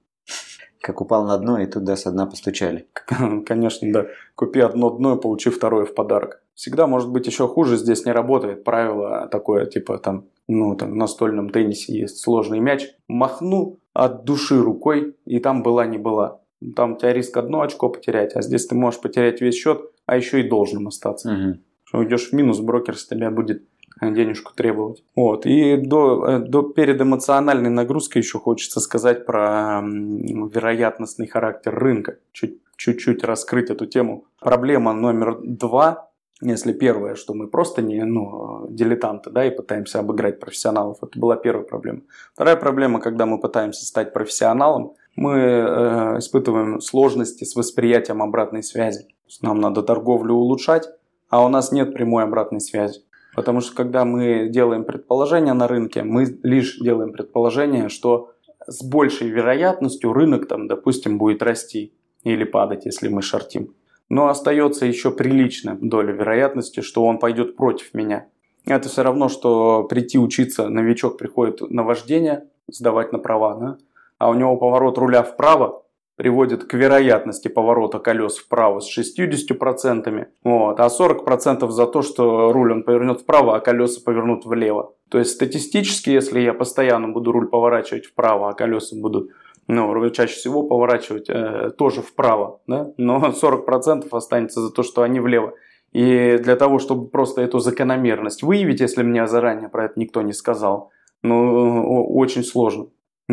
[0.81, 2.87] Как упал на дно, и туда со дна постучали.
[3.47, 4.07] Конечно, да.
[4.35, 6.43] Купи одно дно и получи второе в подарок.
[6.55, 10.97] Всегда может быть еще хуже, здесь не работает правило такое, типа там, ну, там в
[10.97, 12.89] настольном теннисе есть сложный мяч.
[13.09, 16.41] Махну от души рукой, и там была не была.
[16.77, 20.17] Там у тебя риск одно очко потерять, а здесь ты можешь потерять весь счет, а
[20.17, 21.33] еще и должным остаться.
[21.33, 21.59] Угу.
[21.85, 23.65] Что уйдешь в минус, брокер с тебя будет
[24.01, 25.03] денежку требовать.
[25.15, 25.47] Вот.
[25.47, 32.19] И до, э, до, перед эмоциональной нагрузкой еще хочется сказать про вероятностный характер рынка.
[32.33, 34.25] Чуть, чуть-чуть раскрыть эту тему.
[34.41, 36.11] Проблема номер два
[36.43, 41.37] если первое, что мы просто не ну, дилетанты, да, и пытаемся обыграть профессионалов, это была
[41.37, 42.01] первая проблема.
[42.33, 49.09] Вторая проблема, когда мы пытаемся стать профессионалом, мы э, испытываем сложности с восприятием обратной связи.
[49.43, 50.89] Нам надо торговлю улучшать,
[51.29, 53.03] а у нас нет прямой обратной связи.
[53.41, 58.33] Потому что когда мы делаем предположение на рынке, мы лишь делаем предположение, что
[58.67, 63.73] с большей вероятностью рынок там, допустим, будет расти или падать, если мы шортим.
[64.11, 68.27] Но остается еще приличная доля вероятности, что он пойдет против меня.
[68.67, 73.79] Это все равно, что прийти учиться, новичок приходит на вождение, сдавать на права, да?
[74.19, 75.83] а у него поворот руля вправо,
[76.21, 82.73] приводит к вероятности поворота колес вправо с 60%, вот, а 40% за то, что руль
[82.73, 84.93] он повернет вправо, а колеса повернут влево.
[85.09, 89.31] То есть статистически, если я постоянно буду руль поворачивать вправо, а колеса будут
[89.67, 92.93] ну, чаще всего поворачивать э, тоже вправо, да?
[92.99, 95.55] но 40% останется за то, что они влево.
[95.93, 100.35] И для того, чтобы просто эту закономерность выявить, если мне заранее про это никто не
[100.35, 100.91] сказал,
[101.23, 102.89] ну, очень сложно.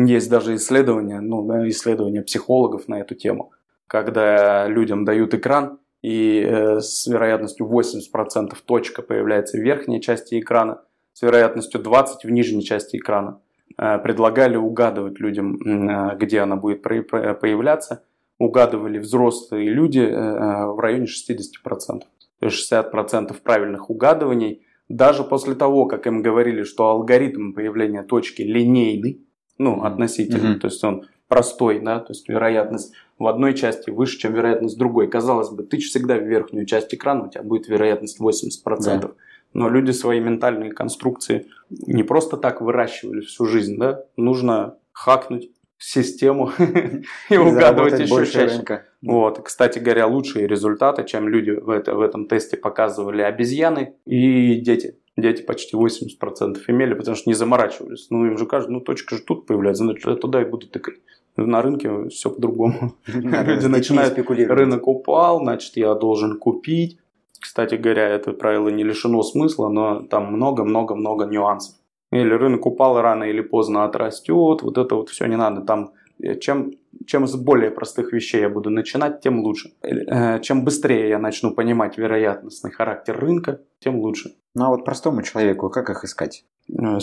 [0.06, 3.52] Есть даже исследования, ну, исследования психологов на эту тему,
[3.86, 10.82] когда людям дают экран, и э, с вероятностью 80% точка появляется в верхней части экрана,
[11.12, 13.40] с вероятностью 20% в нижней части экрана.
[13.76, 18.04] Э, предлагали угадывать людям, э, где она будет появляться.
[18.38, 22.02] Угадывали взрослые люди в районе 60%.
[22.38, 24.62] То есть 60% правильных угадываний.
[24.88, 29.26] Даже после того, как им говорили, что алгоритм появления точки линейный,
[29.58, 30.60] ну, относительно, mm-hmm.
[30.60, 34.78] то есть он простой, да, то есть вероятность в одной части выше, чем вероятность в
[34.78, 35.08] другой.
[35.08, 39.00] Казалось бы, ты всегда в верхнюю часть экрана, у тебя будет вероятность 80%.
[39.00, 39.10] Да.
[39.52, 46.52] Но люди свои ментальные конструкции не просто так выращивали всю жизнь, да, нужно хакнуть систему
[47.30, 48.84] и угадывать еще чаще.
[49.00, 49.40] Вот.
[49.44, 54.98] Кстати говоря, лучшие результаты, чем люди в, это, в этом тесте показывали обезьяны и дети
[55.20, 58.06] дети почти 80% имели, потому что не заморачивались.
[58.10, 60.96] Ну, им же кажется, ну, точка же тут появляется, значит, я туда и буду тыкать.
[61.36, 62.94] На рынке все по-другому.
[63.06, 66.98] Люди начинают, рынок упал, значит, я должен купить.
[67.40, 71.76] Кстати говоря, это правило не лишено смысла, но там много-много-много нюансов.
[72.10, 75.60] Или рынок упал рано или поздно отрастет, вот это вот все не надо.
[75.60, 76.72] Там э, чем
[77.08, 79.72] чем с более простых вещей я буду начинать, тем лучше.
[79.82, 84.34] Э, чем быстрее я начну понимать вероятностный характер рынка, тем лучше.
[84.54, 86.44] Ну а вот простому человеку как их искать?
[86.70, 86.98] Э,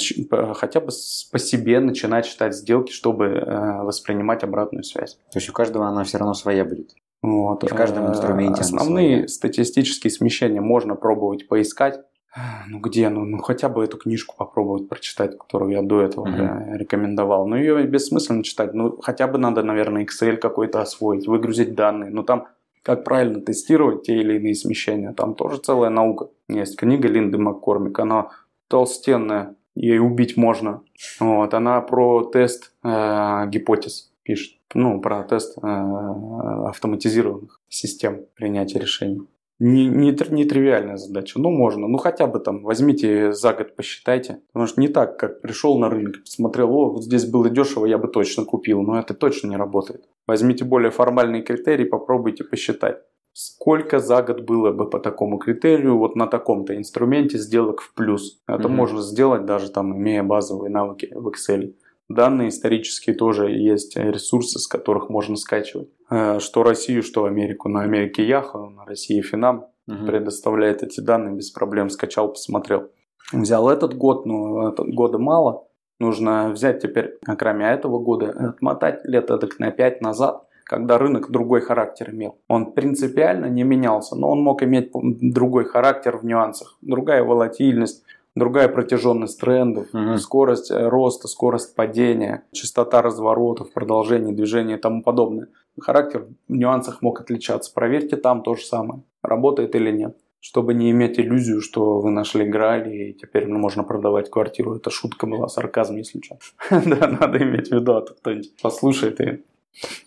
[0.54, 0.92] хотя бы
[1.32, 5.16] по себе начинать считать сделки, чтобы э, воспринимать обратную связь.
[5.32, 6.94] То есть у каждого она все равно своя будет?
[7.24, 7.64] Вот.
[7.64, 12.00] И в каждом инструменте Основные статистические смещения можно пробовать поискать
[12.68, 16.78] ну где, ну, ну хотя бы эту книжку попробовать прочитать, которую я до этого mm-hmm.
[16.78, 17.48] рекомендовал.
[17.48, 18.74] Но ее бессмысленно читать.
[18.74, 22.12] Ну хотя бы надо, наверное, Excel какой-то освоить, выгрузить данные.
[22.12, 22.48] Но там
[22.84, 25.12] как правильно тестировать те или иные смещения.
[25.14, 26.28] Там тоже целая наука.
[26.48, 28.30] Есть книга Линды Маккормик, она
[28.68, 30.82] толстенная, ей убить можно.
[31.20, 34.58] Вот, она про тест э, гипотез пишет.
[34.76, 39.28] Ну, про тест э, автоматизированных систем принятия решений
[39.60, 41.40] не, не, не тривиальная задача.
[41.40, 41.88] Ну, можно.
[41.88, 44.42] Ну, хотя бы там возьмите за год, посчитайте.
[44.48, 47.98] Потому что не так, как пришел на рынок, посмотрел, о, вот здесь было дешево, я
[47.98, 48.82] бы точно купил.
[48.82, 50.04] Но это точно не работает.
[50.28, 52.98] Возьмите более формальные критерии, попробуйте посчитать.
[53.32, 58.42] Сколько за год было бы по такому критерию, вот на таком-то инструменте сделок в плюс.
[58.48, 58.68] Это mm-hmm.
[58.70, 61.74] можно сделать даже там, имея базовые навыки в Excel.
[62.08, 65.90] Данные исторические тоже есть ресурсы, с которых можно скачивать.
[66.10, 67.68] Э, что Россию, что Америку.
[67.68, 70.06] На Америке Яха, на России Финам угу.
[70.06, 71.90] предоставляет эти данные без проблем.
[71.90, 72.92] Скачал, посмотрел.
[73.34, 75.68] Взял этот год, но этот года мало.
[76.00, 81.62] Нужно взять теперь, кроме этого года, отмотать лет эдак на 5 назад, когда рынок другой
[81.62, 82.38] характер имел.
[82.48, 86.78] Он принципиально не менялся, но он мог иметь другой характер в нюансах.
[86.82, 88.04] Другая волатильность,
[88.36, 90.18] другая протяженность трендов, угу.
[90.18, 95.48] скорость э, роста, скорость падения, частота разворотов, продолжение движения и тому подобное.
[95.80, 97.72] Характер в нюансах мог отличаться.
[97.74, 100.18] Проверьте там то же самое, работает или нет.
[100.40, 104.76] Чтобы не иметь иллюзию, что вы нашли граль и теперь можно продавать квартиру.
[104.76, 106.38] Это шутка была, сарказм, если что.
[106.70, 109.44] Да, надо иметь в виду, а то кто-нибудь послушает и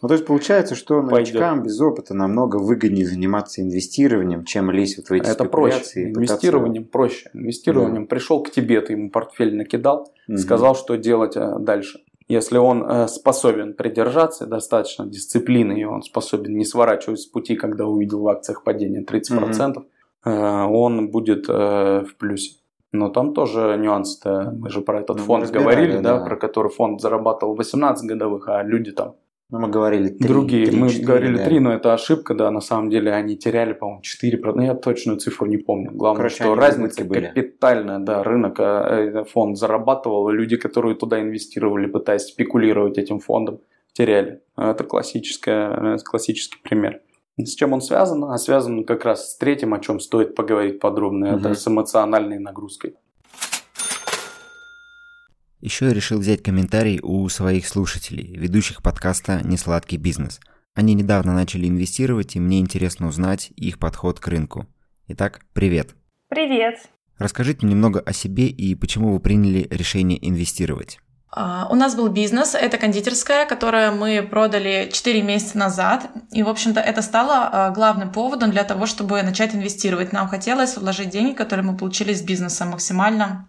[0.01, 5.09] ну, то есть получается, что новичкам без опыта намного выгоднее заниматься инвестированием, чем лезть вот
[5.09, 6.11] в эти Это проще.
[6.11, 7.31] Инвестированием проще.
[7.35, 8.09] Инвестированием да.
[8.09, 10.39] пришел к тебе, ты ему портфель накидал, угу.
[10.39, 12.01] сказал, что делать э, дальше.
[12.29, 17.87] Если он э, способен придержаться, достаточно дисциплины, и он способен не сворачивать с пути, когда
[17.87, 19.87] увидел в акциях падение 30%, угу.
[20.25, 22.57] он будет в плюсе.
[22.91, 26.71] Но там тоже нюансы-то, мы же про этот ну, фонд говорили, да, да, про который
[26.71, 29.17] фонд зарабатывал 18 годовых, а люди там
[29.51, 30.29] ну, мы говорили 3.
[30.29, 31.45] Другие, 3, мы 4, говорили да.
[31.47, 35.19] 3, но это ошибка, да, на самом деле они теряли, по-моему, 4, но я точную
[35.19, 35.91] цифру не помню.
[35.93, 37.29] Главное, Короче, что разница были.
[37.29, 43.61] капитальная, да, рынок, э, фонд зарабатывал, люди, которые туда инвестировали, пытаясь спекулировать этим фондом,
[43.95, 44.43] теряли.
[44.57, 47.01] Это классическая, классический пример.
[47.39, 48.25] С чем он связан?
[48.25, 51.35] А связан как раз с третьим, о чем стоит поговорить подробно.
[51.35, 51.39] Угу.
[51.39, 52.97] Это с эмоциональной нагрузкой.
[55.61, 60.39] Еще я решил взять комментарий у своих слушателей, ведущих подкаста «Несладкий бизнес».
[60.77, 64.69] Они недавно начали инвестировать, и мне интересно узнать их подход к рынку.
[65.09, 65.97] Итак, привет.
[66.29, 66.79] Привет.
[67.19, 71.01] Расскажите немного о себе и почему вы приняли решение инвестировать.
[71.37, 76.09] Uh, у нас был бизнес, это кондитерская, которую мы продали 4 месяца назад.
[76.31, 80.13] И, в общем-то, это стало uh, главным поводом для того, чтобы начать инвестировать.
[80.13, 83.49] Нам хотелось вложить деньги, которые мы получили с бизнеса максимально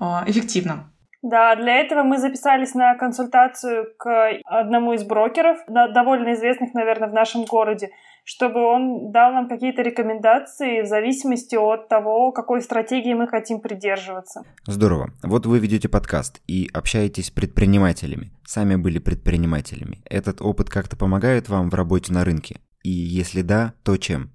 [0.00, 0.90] uh, эффективно.
[1.28, 7.12] Да, для этого мы записались на консультацию к одному из брокеров, довольно известных, наверное, в
[7.12, 7.90] нашем городе,
[8.22, 14.42] чтобы он дал нам какие-то рекомендации в зависимости от того, какой стратегии мы хотим придерживаться.
[14.66, 15.10] Здорово.
[15.24, 18.30] Вот вы ведете подкаст и общаетесь с предпринимателями.
[18.44, 20.02] Сами были предпринимателями.
[20.08, 22.60] Этот опыт как-то помогает вам в работе на рынке?
[22.84, 24.30] И если да, то чем?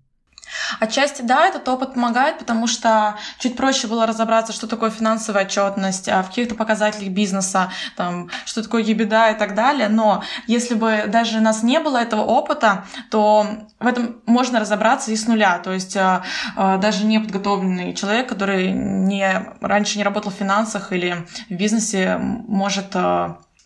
[0.79, 6.09] Отчасти, да, этот опыт помогает, потому что чуть проще было разобраться, что такое финансовая отчетность,
[6.09, 9.89] а в каких-то показателях бизнеса, там, что такое ебеда и так далее.
[9.89, 13.45] Но если бы даже у нас не было этого опыта, то
[13.79, 15.59] в этом можно разобраться и с нуля.
[15.59, 16.23] То есть а,
[16.55, 22.95] а, даже неподготовленный человек, который не, раньше не работал в финансах или в бизнесе, может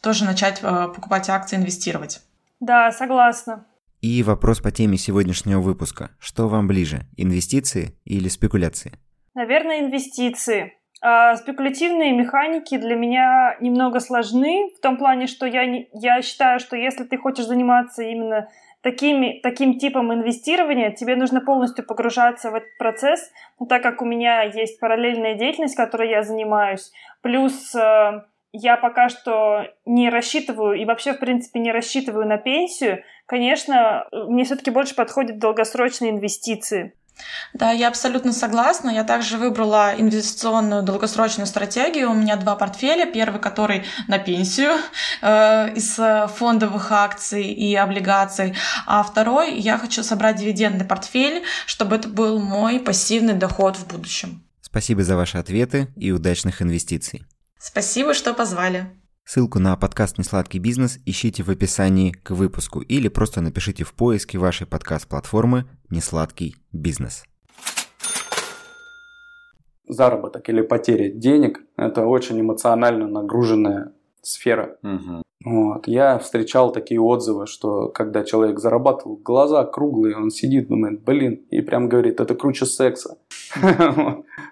[0.02, 2.22] тоже начать покупать акции, инвестировать.
[2.60, 3.66] Да, согласна.
[4.08, 6.12] И вопрос по теме сегодняшнего выпуска.
[6.20, 8.92] Что вам ближе, инвестиции или спекуляции?
[9.34, 10.74] Наверное, инвестиции.
[11.02, 16.60] А спекулятивные механики для меня немного сложны, в том плане, что я, не, я считаю,
[16.60, 18.48] что если ты хочешь заниматься именно
[18.84, 24.06] такими, таким типом инвестирования, тебе нужно полностью погружаться в этот процесс, но так как у
[24.06, 26.92] меня есть параллельная деятельность, которой я занимаюсь,
[27.24, 28.22] плюс э,
[28.58, 34.46] я пока что не рассчитываю и вообще, в принципе, не рассчитываю на пенсию, конечно, мне
[34.46, 36.94] все-таки больше подходят долгосрочные инвестиции.
[37.54, 38.90] Да, я абсолютно согласна.
[38.90, 42.12] Я также выбрала инвестиционную долгосрочную стратегию.
[42.12, 43.06] У меня два портфеля.
[43.06, 44.74] Первый, который на пенсию
[45.22, 45.98] э, из
[46.34, 48.56] фондовых акций и облигаций.
[48.86, 54.44] А второй, я хочу собрать дивидендный портфель, чтобы это был мой пассивный доход в будущем.
[54.62, 57.24] Спасибо за ваши ответы и удачных инвестиций.
[57.58, 58.88] Спасибо, что позвали.
[59.28, 64.38] Ссылку на подкаст «Несладкий бизнес» ищите в описании к выпуску или просто напишите в поиске
[64.38, 67.24] вашей подкаст-платформы «Несладкий бизнес».
[69.88, 74.78] Заработок или потеря денег– это очень эмоционально нагруженная сфера.
[74.84, 75.24] Угу.
[75.44, 75.88] Вот.
[75.88, 81.62] Я встречал такие отзывы, что когда человек зарабатывал, глаза круглые, он сидит, думает, блин, и
[81.62, 83.18] прям говорит, это круче секса.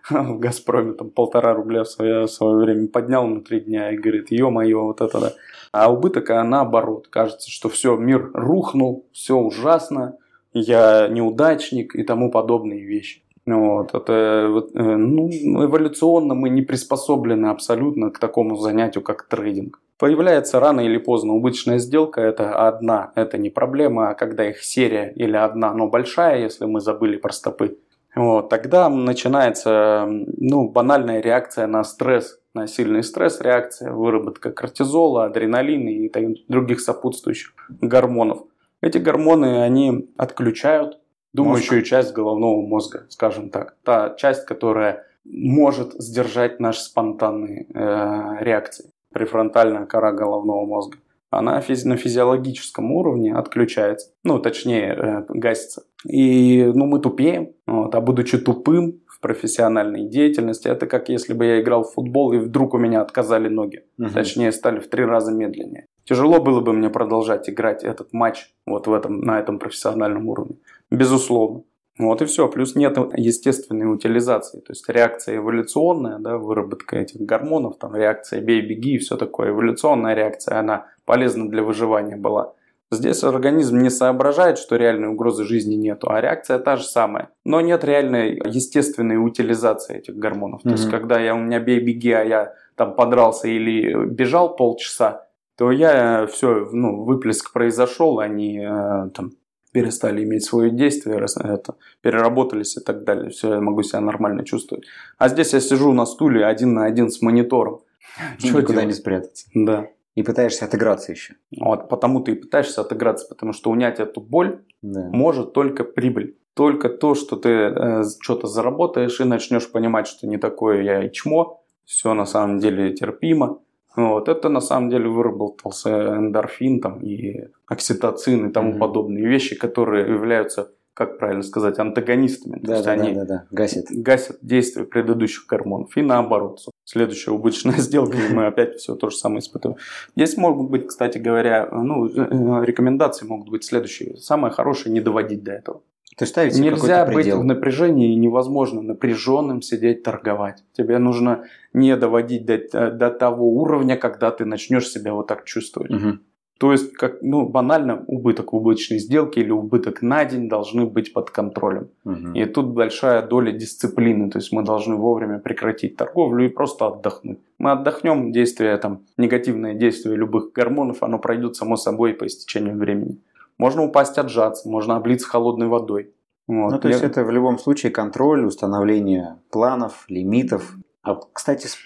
[0.09, 4.83] В «Газпроме» там полтора рубля в свое, время поднял на три дня и говорит, ё-моё,
[4.83, 5.33] вот это да.
[5.71, 7.07] А убыток, а наоборот.
[7.07, 10.17] Кажется, что все, мир рухнул, все ужасно,
[10.53, 13.22] я неудачник и тому подобные вещи.
[13.45, 19.81] Вот, это э, ну, эволюционно мы не приспособлены абсолютно к такому занятию, как трейдинг.
[19.99, 25.11] Появляется рано или поздно убыточная сделка, это одна, это не проблема, а когда их серия
[25.15, 27.77] или одна, но большая, если мы забыли про стопы,
[28.15, 35.89] вот, тогда начинается ну, банальная реакция на стресс, на сильный стресс, реакция, выработка кортизола, адреналина
[35.89, 36.11] и
[36.47, 38.43] других сопутствующих гормонов.
[38.81, 40.99] Эти гормоны, они отключают
[41.33, 41.89] думающую Мозг.
[41.89, 43.75] часть головного мозга, скажем так.
[43.83, 48.91] Та часть, которая может сдержать наши спонтанные э, реакции.
[49.11, 50.97] Префронтальная кора головного мозга.
[51.29, 54.09] Она физи- на физиологическом уровне отключается.
[54.23, 55.83] Ну, точнее, э, гасится.
[56.07, 57.53] И ну, мы тупеем.
[57.65, 62.33] Вот, а будучи тупым в профессиональной деятельности, это как если бы я играл в футбол
[62.33, 63.83] и вдруг у меня отказали ноги.
[63.97, 64.09] Угу.
[64.09, 65.85] Точнее, стали в три раза медленнее.
[66.05, 70.57] Тяжело было бы мне продолжать играть этот матч вот в этом, на этом профессиональном уровне.
[70.91, 71.63] Безусловно.
[71.99, 72.47] Вот и все.
[72.47, 74.59] Плюс нет естественной утилизации.
[74.59, 79.49] То есть реакция эволюционная, да, выработка этих гормонов, там реакция бей-беги и все такое.
[79.49, 82.53] Эволюционная реакция, она полезна для выживания была.
[82.91, 87.29] Здесь организм не соображает, что реальной угрозы жизни нету, а реакция та же самая.
[87.43, 90.61] Но нет реальной естественной утилизации этих гормонов.
[90.61, 90.69] Mm-hmm.
[90.69, 95.71] То есть, когда я, у меня бей-беги, а я там подрался или бежал полчаса, то
[95.71, 99.31] я все, ну, выплеск произошел, они э, там
[99.73, 103.31] перестали иметь свое действие, это, переработались и так далее.
[103.31, 104.85] Все, я могу себя нормально чувствовать.
[105.17, 107.81] А здесь я сижу на стуле один на один с монитором.
[108.37, 109.47] Что Никуда не спрятаться.
[109.53, 109.87] Да.
[110.15, 111.33] И пытаешься отыграться еще.
[111.59, 115.09] Вот, потому ты и пытаешься отыграться, потому что унять эту боль да.
[115.11, 116.37] может только прибыль.
[116.53, 121.11] Только то, что ты э, что-то заработаешь и начнешь понимать, что не такое я и
[121.11, 123.59] чмо, все на самом деле терпимо,
[123.95, 128.79] Вот, это на самом деле выработался эндорфин там, и окситоцин и тому mm-hmm.
[128.79, 132.59] подобные вещи, которые являются как правильно сказать, антагонистами.
[132.61, 133.85] Да, То да, есть они да, да, гасят.
[133.89, 135.95] гасят действие предыдущих гормонов.
[135.97, 139.79] И наоборот, следующая убыточная сделка, и мы опять все то же самое испытываем.
[140.15, 144.17] Здесь могут быть, кстати говоря, ну, э, рекомендации могут быть следующие.
[144.17, 145.81] Самое хорошее– не доводить до этого.
[146.17, 150.63] То есть ставить Нельзя быть в напряжении, и невозможно напряженным сидеть торговать.
[150.73, 155.91] Тебе нужно не доводить до, до того уровня, когда ты начнешь себя вот так чувствовать.
[155.91, 156.19] Угу.
[156.59, 161.11] То есть, как, ну, банально, убыток в убыточной сделке или убыток на день должны быть
[161.11, 161.89] под контролем.
[162.05, 162.33] Угу.
[162.35, 164.29] И тут большая доля дисциплины.
[164.29, 167.39] То есть, мы должны вовремя прекратить торговлю и просто отдохнуть.
[167.57, 173.17] Мы отдохнем, действие, там, негативное действие любых гормонов, оно пройдет само собой по истечению времени.
[173.57, 176.13] Можно упасть, отжаться, можно облиться холодной водой.
[176.47, 176.71] Вот.
[176.71, 177.07] Ну, то есть, Я...
[177.07, 180.75] это в любом случае контроль, установление планов, лимитов.
[181.01, 181.77] А, кстати, с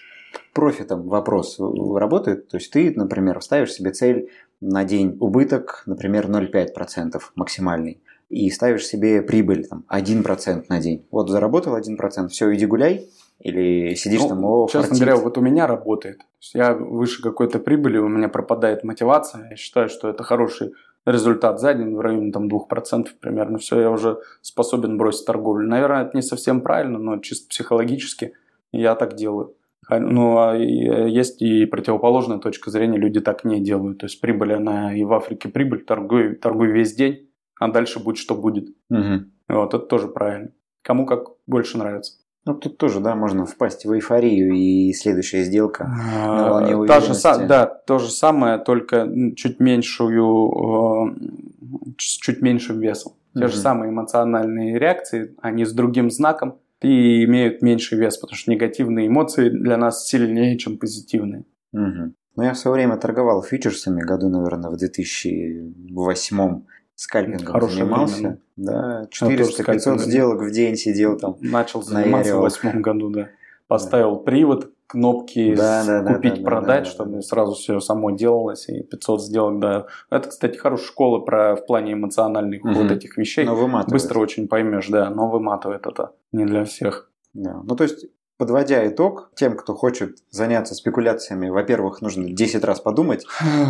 [0.53, 2.47] профитом вопрос работает?
[2.47, 4.29] То есть, ты, например, ставишь себе цель
[4.61, 11.05] на день убыток, например, 0,5% максимальный, и ставишь себе прибыль там, 1% на день.
[11.11, 13.09] Вот заработал 1%, все, иди гуляй,
[13.39, 15.05] или сидишь ну, там, о, Честно фартит.
[15.05, 16.21] говоря, вот у меня работает.
[16.53, 19.49] Я выше какой-то прибыли, у меня пропадает мотивация.
[19.51, 20.73] Я считаю, что это хороший
[21.07, 23.57] результат за день в районе там, 2% примерно.
[23.57, 25.67] Все, я уже способен бросить торговлю.
[25.67, 28.33] Наверное, это не совсем правильно, но чисто психологически
[28.71, 29.55] я так делаю.
[29.89, 33.99] Ну, а есть и противоположная точка зрения, люди так не делают.
[33.99, 38.17] То есть прибыль, она и в Африке прибыль, торгуй, торгуй весь день, а дальше будет
[38.17, 38.69] что будет.
[38.89, 39.25] Угу.
[39.47, 40.51] Вот, это тоже правильно.
[40.81, 42.19] Кому как больше нравится.
[42.47, 47.13] Ну, тут тоже, да, можно впасть в эйфорию и следующая сделка на волне Та же,
[47.45, 53.13] Да, то же самое, только чуть меньшую, э, чуть меньшим весом.
[53.33, 53.49] Те угу.
[53.49, 59.07] же самые эмоциональные реакции, они с другим знаком, и имеют меньший вес, потому что негативные
[59.07, 61.43] эмоции для нас сильнее, чем позитивные.
[61.73, 62.13] Угу.
[62.37, 66.61] Ну, я в свое время торговал фьючерсами, году, наверное, в 2008
[66.97, 68.17] скальпингом Хорошее занимался.
[68.17, 71.37] Время, да, 400-500 сделок в день сидел там.
[71.39, 73.29] Начал заниматься в восьмом году, да.
[73.67, 74.23] Поставил да.
[74.23, 77.21] привод, кнопки да, да, купить, да, продать, да, чтобы да.
[77.21, 79.85] сразу все само делалось, и 500 сделок, да.
[80.09, 82.73] Это, кстати, хорошая школа про, в плане эмоциональных угу.
[82.73, 83.45] вот этих вещей.
[83.45, 83.91] Но выматывает.
[83.91, 87.11] Быстро очень поймешь, да, но выматывает это не для всех.
[87.33, 87.61] Да.
[87.63, 93.25] Ну, то есть, подводя итог, тем, кто хочет заняться спекуляциями, во-первых, нужно 10 раз подумать,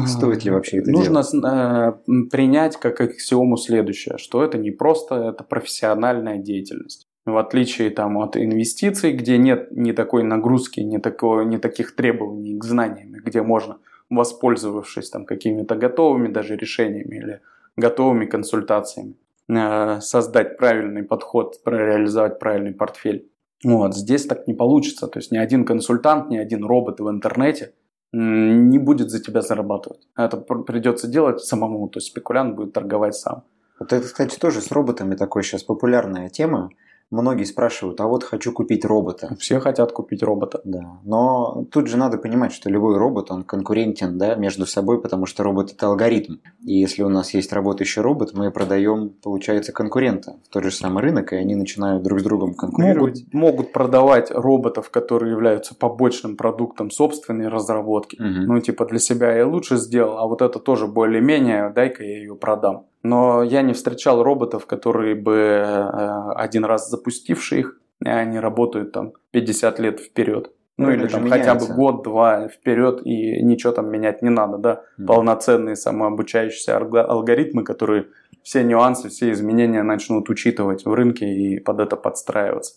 [0.08, 1.34] стоит ли вообще это нужно делать.
[1.34, 7.90] Нужно э, принять как аксиому следующее, что это не просто это профессиональная деятельность в отличие
[7.90, 13.12] там, от инвестиций, где нет ни такой нагрузки, ни, такого, ни таких требований к знаниям,
[13.12, 17.42] где можно, воспользовавшись там, какими-то готовыми даже решениями или
[17.76, 19.16] готовыми консультациями,
[19.50, 23.30] э, создать правильный подход, реализовать правильный портфель.
[23.64, 25.08] Вот, здесь так не получится.
[25.08, 27.74] То есть ни один консультант, ни один робот в интернете
[28.14, 30.08] не будет за тебя зарабатывать.
[30.16, 31.90] Это придется делать самому.
[31.90, 33.44] То есть спекулянт будет торговать сам.
[33.80, 36.70] Вот это, кстати, тоже с роботами такой сейчас популярная тема.
[37.10, 39.36] Многие спрашивают, а вот хочу купить робота.
[39.40, 40.60] Все хотят купить робота.
[40.66, 45.26] Да, но тут же надо понимать, что любой робот, он конкурентен да, между собой, потому
[45.26, 46.36] что робот– это алгоритм.
[46.66, 51.02] И если у нас есть работающий робот, мы продаем, получается, конкурента в тот же самый
[51.02, 53.26] рынок, и они начинают друг с другом конкурировать.
[53.32, 58.16] Могут, могут продавать роботов, которые являются побочным продуктом собственной разработки.
[58.16, 58.54] Угу.
[58.54, 62.36] Ну, типа, для себя я лучше сделал, а вот это тоже более-менее, дай-ка я ее
[62.36, 62.86] продам.
[63.08, 68.92] Но я не встречал роботов, которые бы э, один раз запустившие их, и они работают
[68.92, 70.52] там 50 лет вперед.
[70.78, 74.82] Ну, ну или там хотя бы год-два вперед, и ничего там менять не надо, да.
[75.00, 75.06] Mm.
[75.06, 78.08] Полноценные самообучающиеся алгоритмы, которые
[78.44, 82.76] все нюансы, все изменения начнут учитывать в рынке и под это подстраиваться.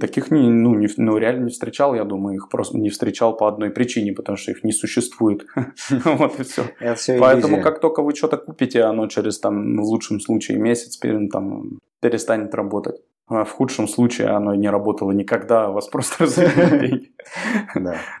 [0.00, 3.48] Таких не, ну, не, ну, реально не встречал, я думаю, их просто не встречал по
[3.48, 5.46] одной причине, потому что их не существует.
[6.04, 7.18] Вот и все.
[7.18, 10.98] Поэтому как только вы что-то купите, оно через там в лучшем случае месяц
[11.30, 12.96] там перестанет работать.
[13.28, 16.26] А в худшем случае оно не работало никогда, а вас просто
[16.80, 17.12] деньги.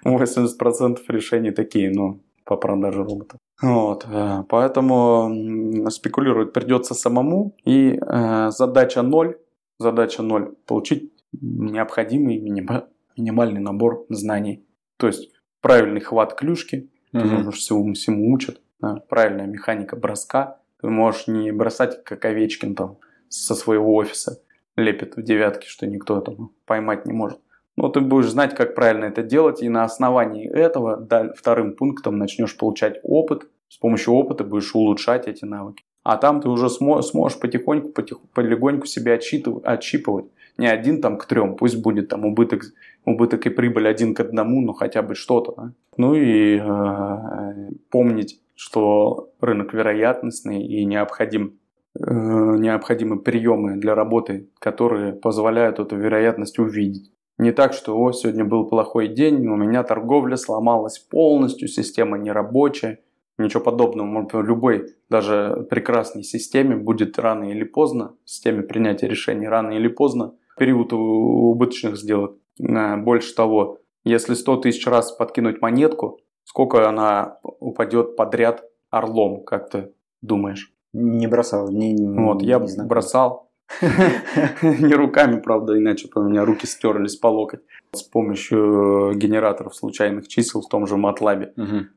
[0.04, 3.38] 80% решений такие, ну, по продаже роботов.
[3.62, 9.36] Вот, э, поэтому спекулировать придется самому, и э, задача ноль,
[9.78, 14.66] задача ноль, получить необходимый минимальный набор знаний.
[14.96, 20.60] То есть правильный хват клюшки, ты mm можешь всему, всему учат, да, правильная механика броска.
[20.80, 22.98] Ты можешь не бросать, как Овечкин там
[23.28, 24.42] со своего офиса
[24.76, 27.40] лепит в девятке, что никто там поймать не может.
[27.76, 32.18] Но ты будешь знать, как правильно это делать, и на основании этого да, вторым пунктом
[32.18, 33.48] начнешь получать опыт.
[33.68, 35.84] С помощью опыта будешь улучшать эти навыки.
[36.08, 40.26] А там ты уже смо- сможешь потихоньку, потих- полегоньку себя отчитывать, отщипывать
[40.56, 42.62] не один там к трем, пусть будет там убыток
[43.04, 45.54] убыток и прибыль один к одному, но хотя бы что-то.
[45.56, 45.72] Да?
[45.96, 51.58] Ну и э, помнить, что рынок вероятностный и необходим
[51.98, 57.10] э, необходимы приемы для работы, которые позволяют эту вероятность увидеть.
[57.38, 63.00] Не так, что о, сегодня был плохой день, у меня торговля сломалась полностью, система нерабочая.
[63.38, 64.26] Ничего подобного.
[64.32, 70.34] В любой, даже прекрасной системе будет рано или поздно, системе принятия решений рано или поздно,
[70.58, 72.36] период убыточных сделок.
[72.58, 79.92] Больше того, если 100 тысяч раз подкинуть монетку, сколько она упадет подряд орлом, как ты
[80.22, 80.72] думаешь?
[80.94, 81.70] Не бросал.
[81.70, 83.45] Не, вот, я не бросал,
[84.62, 87.60] Не руками, правда, иначе у меня руки стерлись по локоть.
[87.92, 91.52] С помощью э, генераторов случайных чисел в том же MATLAB.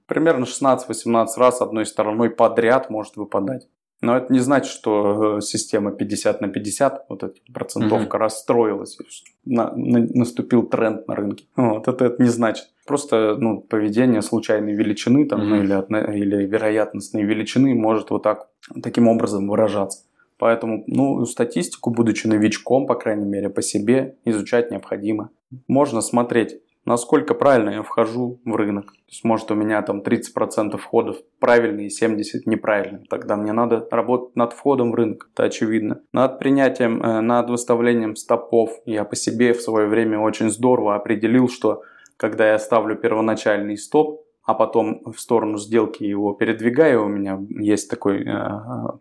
[0.08, 3.68] Примерно 16-18 раз одной стороной подряд может выпадать.
[4.02, 8.24] Но это не значит, что э, система 50 на 50, вот эта процентовка угу.
[8.24, 8.98] расстроилась,
[9.44, 11.46] на, на, наступил тренд на рынке.
[11.58, 12.70] Вот, это, это не значит.
[12.88, 15.50] Просто ну, поведение случайной величины там, угу.
[15.50, 18.48] ну, или, или вероятностной величины может вот так,
[18.82, 20.04] таким образом выражаться.
[20.40, 25.32] Поэтому, ну, статистику, будучи новичком, по крайней мере, по себе, изучать необходимо.
[25.68, 28.94] Можно смотреть, насколько правильно я вхожу в рынок.
[28.94, 33.04] То есть, может, у меня там 30% входов правильные, 70% неправильные.
[33.10, 36.00] Тогда мне надо работать над входом в рынок, это очевидно.
[36.14, 38.72] Над принятием, э, над выставлением стопов.
[38.86, 41.84] Я по себе в свое время очень здорово определил, что
[42.16, 47.90] когда я ставлю первоначальный стоп, а потом в сторону сделки его передвигаю, у меня есть
[47.90, 48.34] такой э,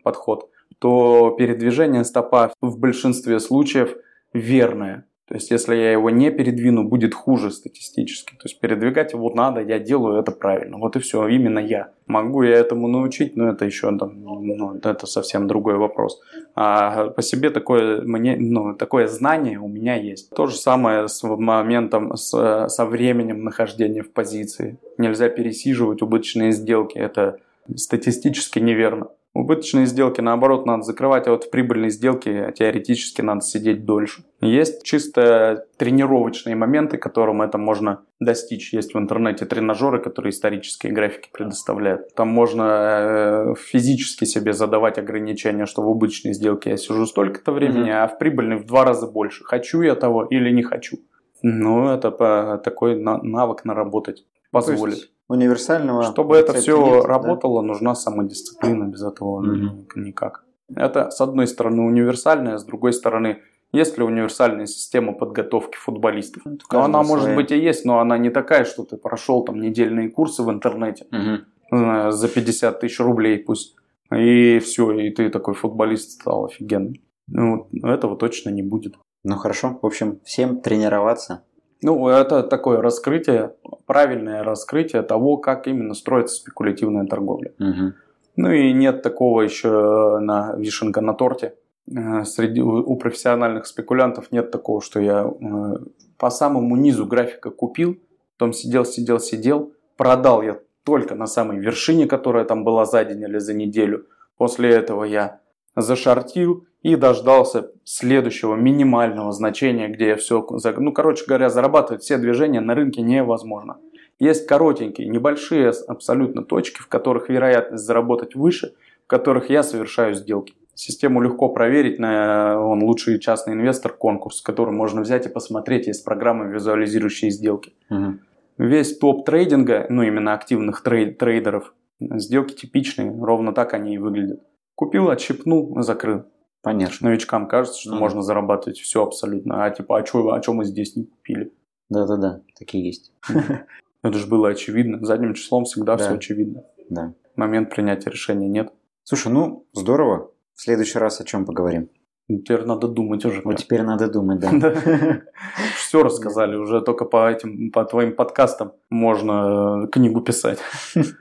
[0.03, 0.49] подход–
[0.79, 3.95] то передвижение стопа в большинстве случаев
[4.33, 5.05] верное.
[5.29, 8.31] То есть, если я его не передвину, будет хуже статистически.
[8.31, 10.79] То есть, передвигать его надо, я делаю это правильно.
[10.79, 11.91] Вот и все, именно я.
[12.07, 16.19] Могу я этому научить, но это еще ну, это совсем другой вопрос.
[16.55, 20.31] А по себе такое, мне, ну, такое знание у меня есть.
[20.31, 24.79] То же самое с моментом, с, со временем нахождения в позиции.
[24.97, 26.97] Нельзя пересиживать убыточные сделки.
[26.97, 27.37] Это
[27.75, 29.09] статистически неверно.
[29.33, 34.23] Убыточные сделки, наоборот, надо закрывать, а вот в прибыльные сделки теоретически надо сидеть дольше.
[34.41, 38.73] Есть чисто тренировочные моменты, которым это можно достичь.
[38.73, 42.13] Есть в интернете тренажеры, которые исторические графики предоставляют.
[42.15, 47.91] Там можно э, физически себе задавать ограничения, что в убыточной сделке я сижу столько-то времени,
[47.91, 48.03] mm-hmm.
[48.03, 49.43] а в прибыльной в два раза больше.
[49.43, 50.97] Хочу я того или не хочу.
[51.43, 56.03] Ну, это такой навык наработать позволит универсального.
[56.03, 57.67] Чтобы это все нет, работало, да?
[57.67, 59.85] нужна самодисциплина, без этого угу.
[59.95, 60.43] никак.
[60.75, 63.39] Это с одной стороны универсальная, с другой стороны,
[63.71, 66.43] есть ли универсальная система подготовки футболистов?
[66.45, 67.17] Ну, но она своя.
[67.17, 70.49] может быть и есть, но она не такая, что ты прошел там недельные курсы в
[70.49, 72.11] интернете угу.
[72.11, 73.75] за 50 тысяч рублей пусть.
[74.11, 77.03] И все, и ты такой футболист стал офигенный.
[77.27, 78.95] Ну, этого точно не будет.
[79.23, 81.43] Ну хорошо, в общем, всем тренироваться,
[81.81, 83.55] ну, это такое раскрытие,
[83.85, 87.53] правильное раскрытие того, как именно строится спекулятивная торговля.
[87.59, 87.93] Угу.
[88.35, 91.55] Ну и нет такого еще на вишенка на торте.
[91.93, 95.77] Э, среди, у профессиональных спекулянтов нет такого, что я э,
[96.17, 97.97] по самому низу графика купил,
[98.37, 103.21] потом сидел, сидел, сидел, продал я только на самой вершине, которая там была за день
[103.21, 104.05] или за неделю.
[104.37, 105.39] После этого я
[105.81, 110.45] зашортил, и дождался следующего минимального значения, где я все...
[110.77, 113.77] Ну, короче говоря, зарабатывать все движения на рынке невозможно.
[114.17, 118.73] Есть коротенькие, небольшие абсолютно точки, в которых вероятность заработать выше,
[119.05, 120.53] в которых я совершаю сделки.
[120.73, 126.05] Систему легко проверить на он лучший частный инвестор конкурс, который можно взять и посмотреть, есть
[126.05, 127.73] программы, визуализирующие сделки.
[127.89, 128.19] Угу.
[128.59, 134.41] Весь топ трейдинга, ну именно активных трей- трейдеров, сделки типичные, ровно так они и выглядят.
[134.79, 136.23] Купил, отщипнул, закрыл.
[136.61, 137.09] Понятно.
[137.09, 139.65] Новичкам кажется, что ну, можно зарабатывать все абсолютно.
[139.65, 141.51] А типа, а что а чё мы здесь не купили?
[141.89, 143.11] Да-да-да, такие есть.
[144.03, 145.05] Это же было очевидно.
[145.05, 146.05] Задним числом всегда да.
[146.05, 146.63] все очевидно.
[146.89, 147.13] Да.
[147.35, 148.71] Момент принятия решения нет.
[149.03, 150.31] Слушай, ну, здорово.
[150.55, 151.89] В следующий раз о чем поговорим?
[152.29, 153.41] Ну, теперь надо думать уже.
[153.43, 154.49] Вот теперь надо думать, да.
[155.75, 160.59] Все рассказали, уже только по этим, по твоим подкастам можно книгу писать.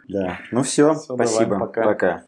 [0.08, 0.38] Да.
[0.52, 1.58] Ну все, спасибо.
[1.58, 2.22] Пока.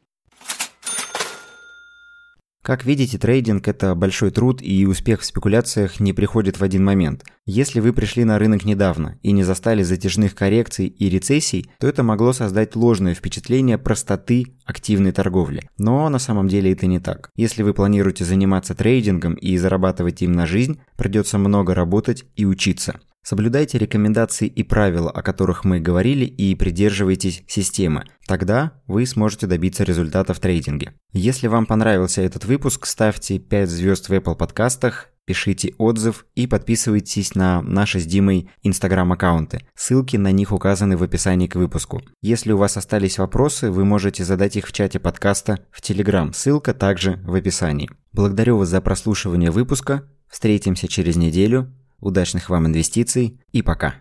[2.62, 7.24] Как видите, трейдинг– это большой труд, и успех в спекуляциях не приходит в один момент.
[7.46, 12.02] Если вы пришли на рынок недавно и не застали затяжных коррекций и рецессий, то это
[12.02, 15.68] могло создать ложное впечатление простоты активной торговли.
[15.78, 17.30] Но на самом деле это не так.
[17.34, 23.00] Если вы планируете заниматься трейдингом и зарабатывать им на жизнь, придется много работать и учиться.
[23.22, 28.04] Соблюдайте рекомендации и правила, о которых мы говорили, и придерживайтесь системы.
[28.26, 30.94] Тогда вы сможете добиться результата в трейдинге.
[31.12, 37.34] Если вам понравился этот выпуск, ставьте 5 звезд в Apple подкастах, пишите отзыв и подписывайтесь
[37.34, 39.60] на наши с Димой инстаграм-аккаунты.
[39.76, 42.02] Ссылки на них указаны в описании к выпуску.
[42.20, 46.32] Если у вас остались вопросы, вы можете задать их в чате подкаста в Телеграм.
[46.32, 47.90] Ссылка также в описании.
[48.12, 50.02] Благодарю вас за прослушивание выпуска.
[50.28, 51.72] Встретимся через неделю.
[52.00, 53.94] Удачных вам инвестиций и пока.